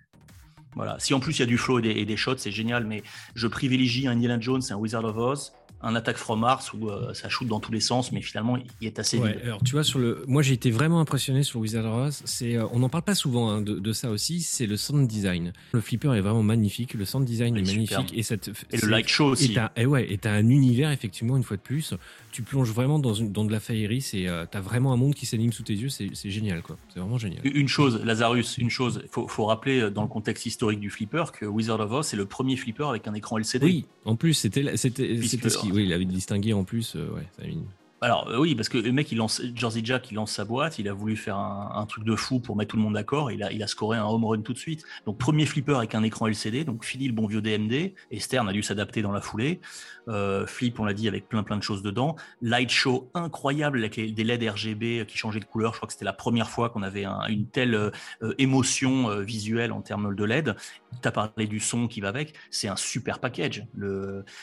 [0.76, 0.97] Voilà.
[0.99, 2.86] Si en plus il y a du flow et des, shots, c'est génial.
[2.86, 3.03] Mais
[3.36, 5.53] je privilégie un Indiana Jones et un Wizard of Oz,
[5.84, 8.88] un Attack from Mars où euh, ça shoot dans tous les sens, mais finalement il
[8.88, 9.41] est assez Ouais, vide.
[9.43, 12.21] alors tu vois sur le, moi j'ai été vraiment impressionné sur Wizard of Oz.
[12.25, 14.41] C'est, euh, on n'en parle pas souvent hein, de, de ça aussi.
[14.41, 15.53] C'est le sound design.
[15.73, 16.93] Le flipper est vraiment magnifique.
[16.93, 19.51] Le sound design Ouais, est magnifique et cette Et le light show aussi.
[19.51, 21.93] Et t'as, et ouais, et t'as un univers effectivement une fois de plus.
[22.31, 24.01] Tu plonges vraiment dans une, dans de la faillerie.
[24.01, 25.89] C'est, euh, t'as vraiment un monde qui s'anime sous tes yeux.
[25.89, 26.77] C'est, c'est génial quoi.
[26.93, 27.41] C'est vraiment génial.
[27.43, 30.89] Une chose, Lazarus, une chose, il faut, faut rappeler euh, dans le contexte historique du
[30.89, 33.65] flipper que Wizard of Oz c'est le premier flipper avec un écran LCD.
[33.65, 36.95] Oui, en plus c'était, c'était, Puisque- c'était ce qui, oui, il avait distingué en plus.
[36.95, 37.65] euh, ouais, ça a mis-
[38.03, 40.77] Alors euh, oui, parce que le mec, il lance Jersey Jack, il lance sa boîte,
[40.77, 43.41] il a voulu faire un, truc de fou pour mettre tout le monde d'accord, il
[43.43, 44.83] a, il a scoré un home run tout de suite.
[45.05, 48.49] Donc premier flipper avec un écran LCD, donc fini le bon vieux DMD, et Stern
[48.49, 49.61] a dû s'adapter dans la foulée.
[50.09, 52.17] Euh, flip, on l'a dit, avec plein plein de choses dedans.
[52.41, 55.71] Light show incroyable avec des LED RGB qui changeaient de couleur.
[55.71, 57.89] Je crois que c'était la première fois qu'on avait un- une telle euh,
[58.21, 60.55] euh, émotion euh, visuelle en termes de LED.
[61.01, 63.65] Tu as parlé du son qui va avec, c'est un super package.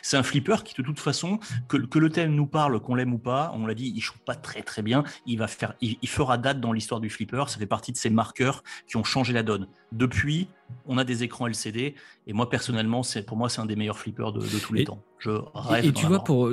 [0.02, 1.38] C'est un flipper qui de toute façon
[1.68, 4.34] que le thème nous parle, qu'on l'aime ou pas, on l'a dit, il joue pas
[4.34, 5.05] très très bien.
[5.26, 7.44] Il va faire, il, il fera date dans l'histoire du flipper.
[7.48, 9.68] Ça fait partie de ces marqueurs qui ont changé la donne.
[9.93, 10.47] Depuis,
[10.86, 11.95] on a des écrans LCD
[12.28, 14.82] et moi personnellement, c'est pour moi c'est un des meilleurs flippers de, de tous les
[14.82, 15.03] Et- temps.
[15.22, 15.84] Je rêve.
[15.84, 16.51] Et, tu vois, pour,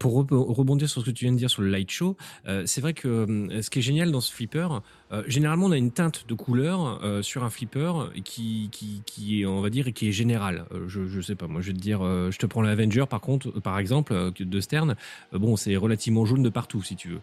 [0.00, 2.16] pour re- rebondir sur ce que tu viens de dire sur le light show,
[2.48, 4.66] euh, c'est vrai que euh, ce qui est génial dans ce flipper,
[5.12, 7.92] euh, généralement on a une teinte de couleur euh, sur un flipper
[8.24, 10.64] qui, qui, qui est, on va dire, qui est générale.
[10.72, 13.04] Euh, je, je sais pas, moi je vais te dire, euh, je te prends l'Avenger
[13.08, 14.96] par contre, euh, par exemple, euh, de Stern,
[15.32, 17.20] euh, bon c'est relativement jaune de partout si tu veux.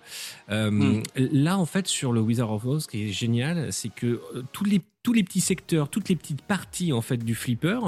[0.52, 1.04] Euh, Mm.
[1.18, 4.44] Là en fait sur le Wizard of Oz, ce qui est génial, c'est que euh,
[4.54, 7.80] tous les tous les petits secteurs, toutes les petites parties en fait du flipper,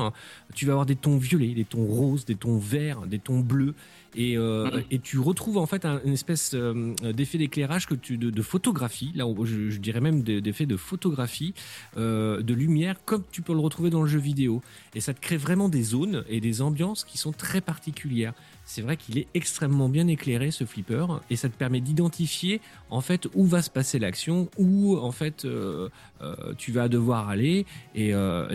[0.54, 3.74] tu vas avoir des tons violets, des tons roses, des tons verts, des tons bleus,
[4.16, 8.18] et, euh, et tu retrouves en fait un- une espèce euh, d'effet d'éclairage que tu
[8.18, 9.12] de, de photographie.
[9.16, 11.56] Là, je, je dirais même de- d'effet de photographie,
[11.98, 14.62] euh, de lumière, comme tu peux le retrouver dans le jeu vidéo.
[14.94, 18.34] Et ça te crée vraiment des zones et des ambiances qui sont très particulières.
[18.70, 22.60] C'est vrai qu'il est extrêmement bien éclairé ce flipper et ça te permet d'identifier
[22.90, 25.88] en fait où va se passer l'action, où en fait euh,
[26.22, 27.66] euh, tu vas devoir aller
[27.96, 28.46] et, euh,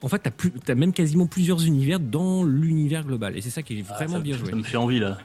[0.00, 3.78] en fait tu as, même quasiment plusieurs univers dans l'univers global et c'est ça qui
[3.78, 4.54] est Ah, vraiment ça, bien ça joué.
[4.54, 5.18] me fait envie là.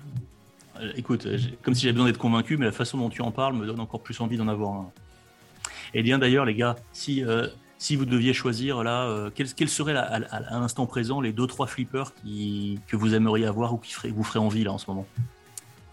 [0.97, 1.25] Écoute,
[1.61, 3.79] comme si j'avais besoin d'être convaincu, mais la façon dont tu en parles me donne
[3.79, 4.91] encore plus envie d'en avoir un.
[5.93, 7.23] Et bien d'ailleurs, les gars, si,
[7.81, 11.47] si vous deviez choisir là, euh, quels seraient à, à- à l'instant présent les deux
[11.47, 14.77] trois flippers qui, que vous aimeriez avoir ou qui ferait, vous feraient envie là en
[14.77, 15.07] ce moment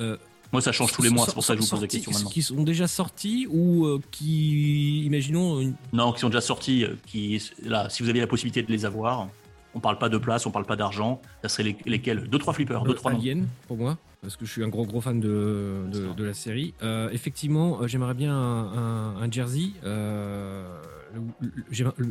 [0.01, 0.18] Euh,
[0.53, 2.12] Moi, ça change tous les mois, c'est pour ça que je vous pose Sortis- questions
[2.12, 2.28] maintenant.
[2.30, 7.43] Qui sont déjà sortis ou euh, qui, imaginons, une- Non, qui sont déjà sortis, qui
[7.64, 9.26] là, si vous aviez la possibilité de les avoir,
[9.74, 12.28] on parle pas de place, on parle pas d'argent, ça serait les- lesquels?
[12.28, 13.18] Deux trois flippers, deux trois noms.
[13.18, 16.34] Alien pour moi parce que je suis un gros gros fan de, de, de la
[16.34, 16.74] série.
[16.82, 19.70] Euh, effectivement, j'aimerais bien un, un- un jersey.
[19.84, 20.66] Euh,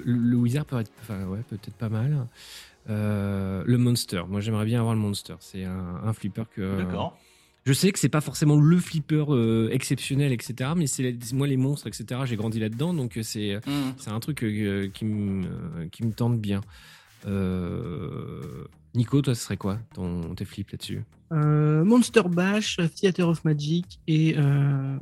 [0.06, 2.28] le, Wizard peut être, enfin ouais, peut-être pas mal.
[2.90, 5.36] Euh, le Monster, moi j'aimerais bien avoir le Monster.
[5.40, 6.78] C'est un, un flipper que.
[6.78, 7.18] D'accord.
[7.66, 10.72] Je sais que c'est pas forcément le flipper euh, exceptionnel, etc.
[10.78, 12.22] Mais c'est moi les monstres, etc.
[12.24, 13.92] J'ai grandi là-dedans, donc euh, c'est Hmm.
[13.98, 16.62] c'est un truc euh, qui me euh, qui me tente bien.
[17.26, 18.64] Euh,
[18.96, 21.04] Nico, toi, ce serait quoi ton tes flips là-dessus?
[21.34, 24.98] Euh, Monster Bash, Theater of Magic et euh,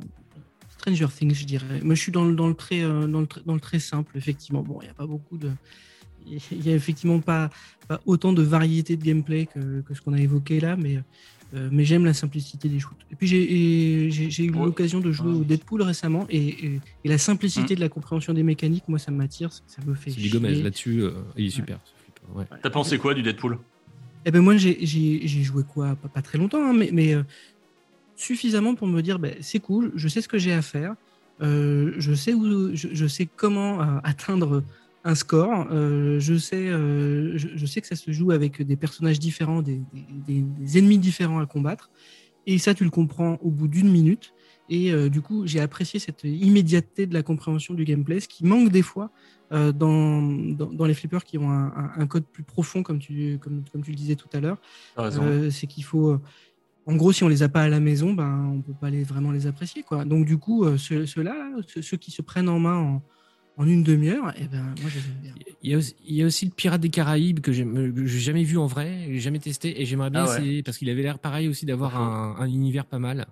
[0.86, 1.80] Stranger Things, je dirais.
[1.82, 3.80] Moi, je suis dans le, dans le, très, euh, dans le, très- dans le très
[3.80, 4.62] simple, effectivement.
[4.62, 5.50] Bon, il n'y a pas beaucoup de.
[6.24, 7.50] Il n'y a effectivement pas,
[7.88, 10.98] pas autant de variété de gameplay que, que ce qu'on a évoqué là, mais,
[11.54, 12.98] euh, mais j'aime la simplicité des shoots.
[13.12, 14.64] Et puis, j'ai eu Ouais.
[14.64, 15.38] l'occasion de jouer Ouais.
[15.38, 19.10] au Deadpool récemment, et, et, et la simplicité de la compréhension des mécaniques, moi, ça
[19.12, 20.10] m'attire, ça me fait.
[20.10, 21.78] C'est du Gomez là-dessus, euh, il est super.
[21.84, 22.44] ce flipper, ouais.
[22.62, 23.58] T'as pensé quoi du Deadpool?
[24.24, 24.84] Eh ben moi, j'ai-
[25.44, 25.94] joué quoi?
[25.94, 27.22] Pas, pas très longtemps, hein, mais, mais euh,
[28.16, 30.94] suffisamment pour me dire, ben, c'est cool, je sais ce que j'ai à faire,
[31.42, 34.64] euh, je, sais où, je, je sais comment euh, atteindre
[35.04, 39.18] un score, euh, je, sais, je, je sais que ça se joue avec des personnages
[39.20, 41.90] différents, des, des- des- des ennemis différents à combattre,
[42.46, 44.32] et ça, tu le comprends au bout d'une minute.
[44.68, 48.70] Et du coup, j'ai apprécié cette immédiateté de la compréhension du gameplay, ce qui manque
[48.70, 49.12] des fois
[49.50, 53.38] dans, dans, dans les flippers qui ont un, un- un code plus profond, comme tu,
[53.40, 54.58] comme, comme tu le disais tout à l'heure.
[55.50, 56.18] C'est qu'il faut.
[56.86, 59.02] En gros, si on les a pas à la maison, ben, on peut pas les,
[59.02, 59.82] vraiment les apprécier.
[59.82, 60.04] Quoi.
[60.04, 63.02] Donc, du coup, euh, ceux- ceux-là, là, ceux, ceux qui se prennent en main en,
[63.56, 65.34] en une demi-heure, eh ben, moi, je les aime bien.
[65.62, 68.06] Il y, a aussi, il y a aussi le Pirate des Caraïbes que j'ai que
[68.06, 70.38] j'ai jamais vu en vrai, j'ai jamais testé et j'aimerais bien Ah ouais.
[70.38, 73.26] essayer parce qu'il avait l'air pareil aussi d'avoir un, un univers pas mal.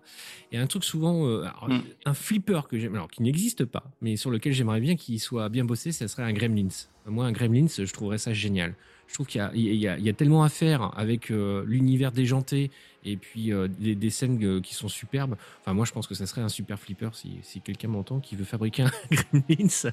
[0.50, 1.78] Et un truc souvent, euh, alors, Mm.
[2.07, 5.48] un flipper que j'aime, alors qui n'existe pas, mais sur lequel j'aimerais bien qu'il soit
[5.48, 6.68] bien bossé, ça serait un Gremlins.
[7.07, 8.74] Moi, un Gremlins, je trouverais ça génial.
[9.07, 12.70] Je trouve qu'il y a, tellement à faire avec euh, l'univers déjanté
[13.05, 15.36] et puis euh, des, scènes euh, qui sont superbes.
[15.61, 18.44] Enfin, moi, je pense que ça serait un super flipper si, quelqu'un m'entend qui veut
[18.44, 19.68] fabriquer un Gremlins.
[19.68, 19.92] Ça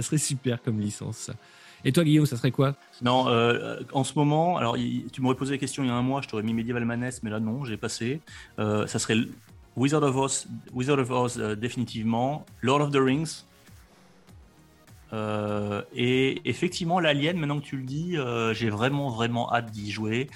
[0.00, 1.30] serait super comme licence.
[1.84, 2.76] Et toi, Guillaume, ça serait quoi?
[3.02, 3.26] Non,
[3.92, 4.76] en ce moment, alors
[5.12, 7.22] tu m'aurais posé la question il y a un mois, je t'aurais mis Medieval Maness,
[7.22, 8.20] mais là non, j'ai passé.
[8.60, 9.16] Euh, ça serait
[9.76, 13.44] Wizard of Oz, Wizard of Oz définitivement, Lord of the Rings.
[15.12, 19.90] Euh, et effectivement, l'Alien, maintenant que tu le dis, euh, j'ai vraiment, vraiment hâte d'y
[19.90, 20.28] jouer.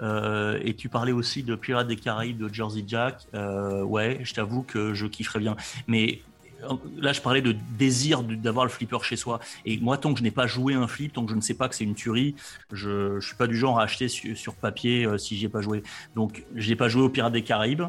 [0.00, 3.26] Euh, et tu parlais aussi de Pirates des Caraïbes, de Jersey Jack.
[3.32, 5.56] Ouais, je t'avoue que je kifferais bien.
[5.86, 6.22] Mais
[6.96, 9.38] là, je parlais de désir d'avoir le flipper chez soi.
[9.66, 11.54] Et moi, tant que je n'ai pas joué un flip, tant que je ne sais
[11.54, 12.34] pas que c'est une tuerie,
[12.72, 15.60] je ne suis pas du genre à acheter su- sur papier si j'y ai pas
[15.60, 15.82] joué.
[16.16, 17.84] Donc, j'ai pas joué aux Pirates des Caraïbes.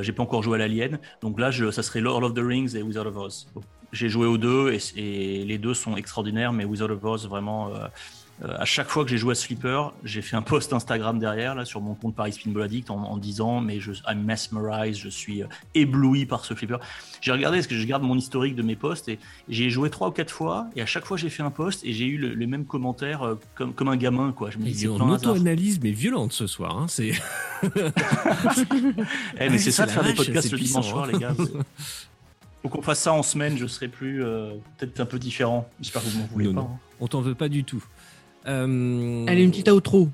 [0.00, 0.98] J'ai pas encore joué à l'Alien.
[1.22, 3.48] Donc là, je, ça serait Lord of the Rings et Wizard of Oz.
[3.96, 7.68] J'ai joué aux deux et, et les deux sont extraordinaires, mais Wizard of Oz, vraiment.
[7.74, 7.86] euh,
[8.44, 11.18] euh, à chaque fois que j'ai joué à ce flipper, j'ai fait un post Instagram
[11.18, 15.00] derrière là sur mon compte Paris Spinball Addict en, en disant mais je I'm mesmerized,
[15.00, 16.76] je suis euh, ébloui par ce flipper.
[17.22, 19.18] J'ai regardé parce que je garde mon historique de mes posts et
[19.48, 21.94] j'ai joué trois ou quatre fois et à chaque fois j'ai fait un post et
[21.94, 24.50] j'ai eu le- les mêmes commentaires euh, comme, comme un gamin quoi.
[24.50, 26.76] Je me en auto-analyse, mais violente ce soir.
[26.76, 27.12] Hein, c'est...
[29.40, 31.10] Eh, mais c'est ça de faire des podcasts le dimanche soir hein.
[31.12, 31.34] les gars.
[32.66, 35.68] Faut qu'on fasse ça en semaine, je serai plus euh, peut-être un peu différent.
[35.80, 36.60] J'espère que vous m'en voulez Non, pas.
[36.62, 36.66] non.
[36.74, 36.78] hein.
[36.98, 37.84] On t'en veut pas du tout.
[38.48, 40.08] Euh, Allez, une petite outro.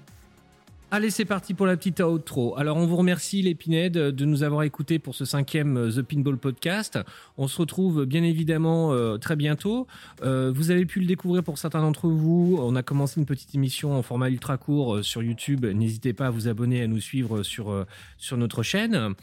[0.95, 2.55] Allez, c'est parti pour la petite outro.
[2.59, 6.37] Alors, on vous remercie, les de nous avoir écoutés pour ce cinquième euh, The Pinball
[6.37, 6.99] Podcast.
[7.39, 9.87] On se retrouve bien évidemment euh, très bientôt.
[10.23, 12.59] Euh, vous avez pu le découvrir pour certains d'entre vous.
[12.61, 15.65] On a commencé une petite émission en format ultra court euh, sur YouTube.
[15.65, 17.87] N'hésitez pas à vous abonner, à nous suivre sur, euh,
[18.19, 19.15] sur notre chaîne.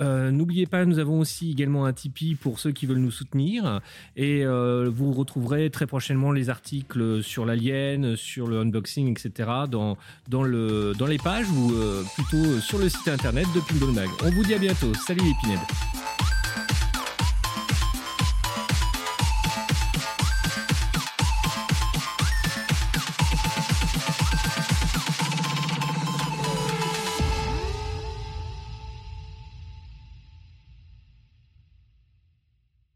[0.00, 3.80] Euh, N'oubliez pas, nous avons aussi également un Tipeee pour ceux qui veulent nous soutenir.
[4.16, 9.48] Et euh, vous retrouverez très prochainement les articles sur l'Alien, sur le unboxing, etc.
[9.68, 9.96] dans,
[10.28, 14.08] dans, le, dans les pages ou euh, plutôt sur le site internet de Pinball Mag.
[14.24, 14.92] On vous dit à bientôt.
[14.94, 16.09] Salut les Pinheads.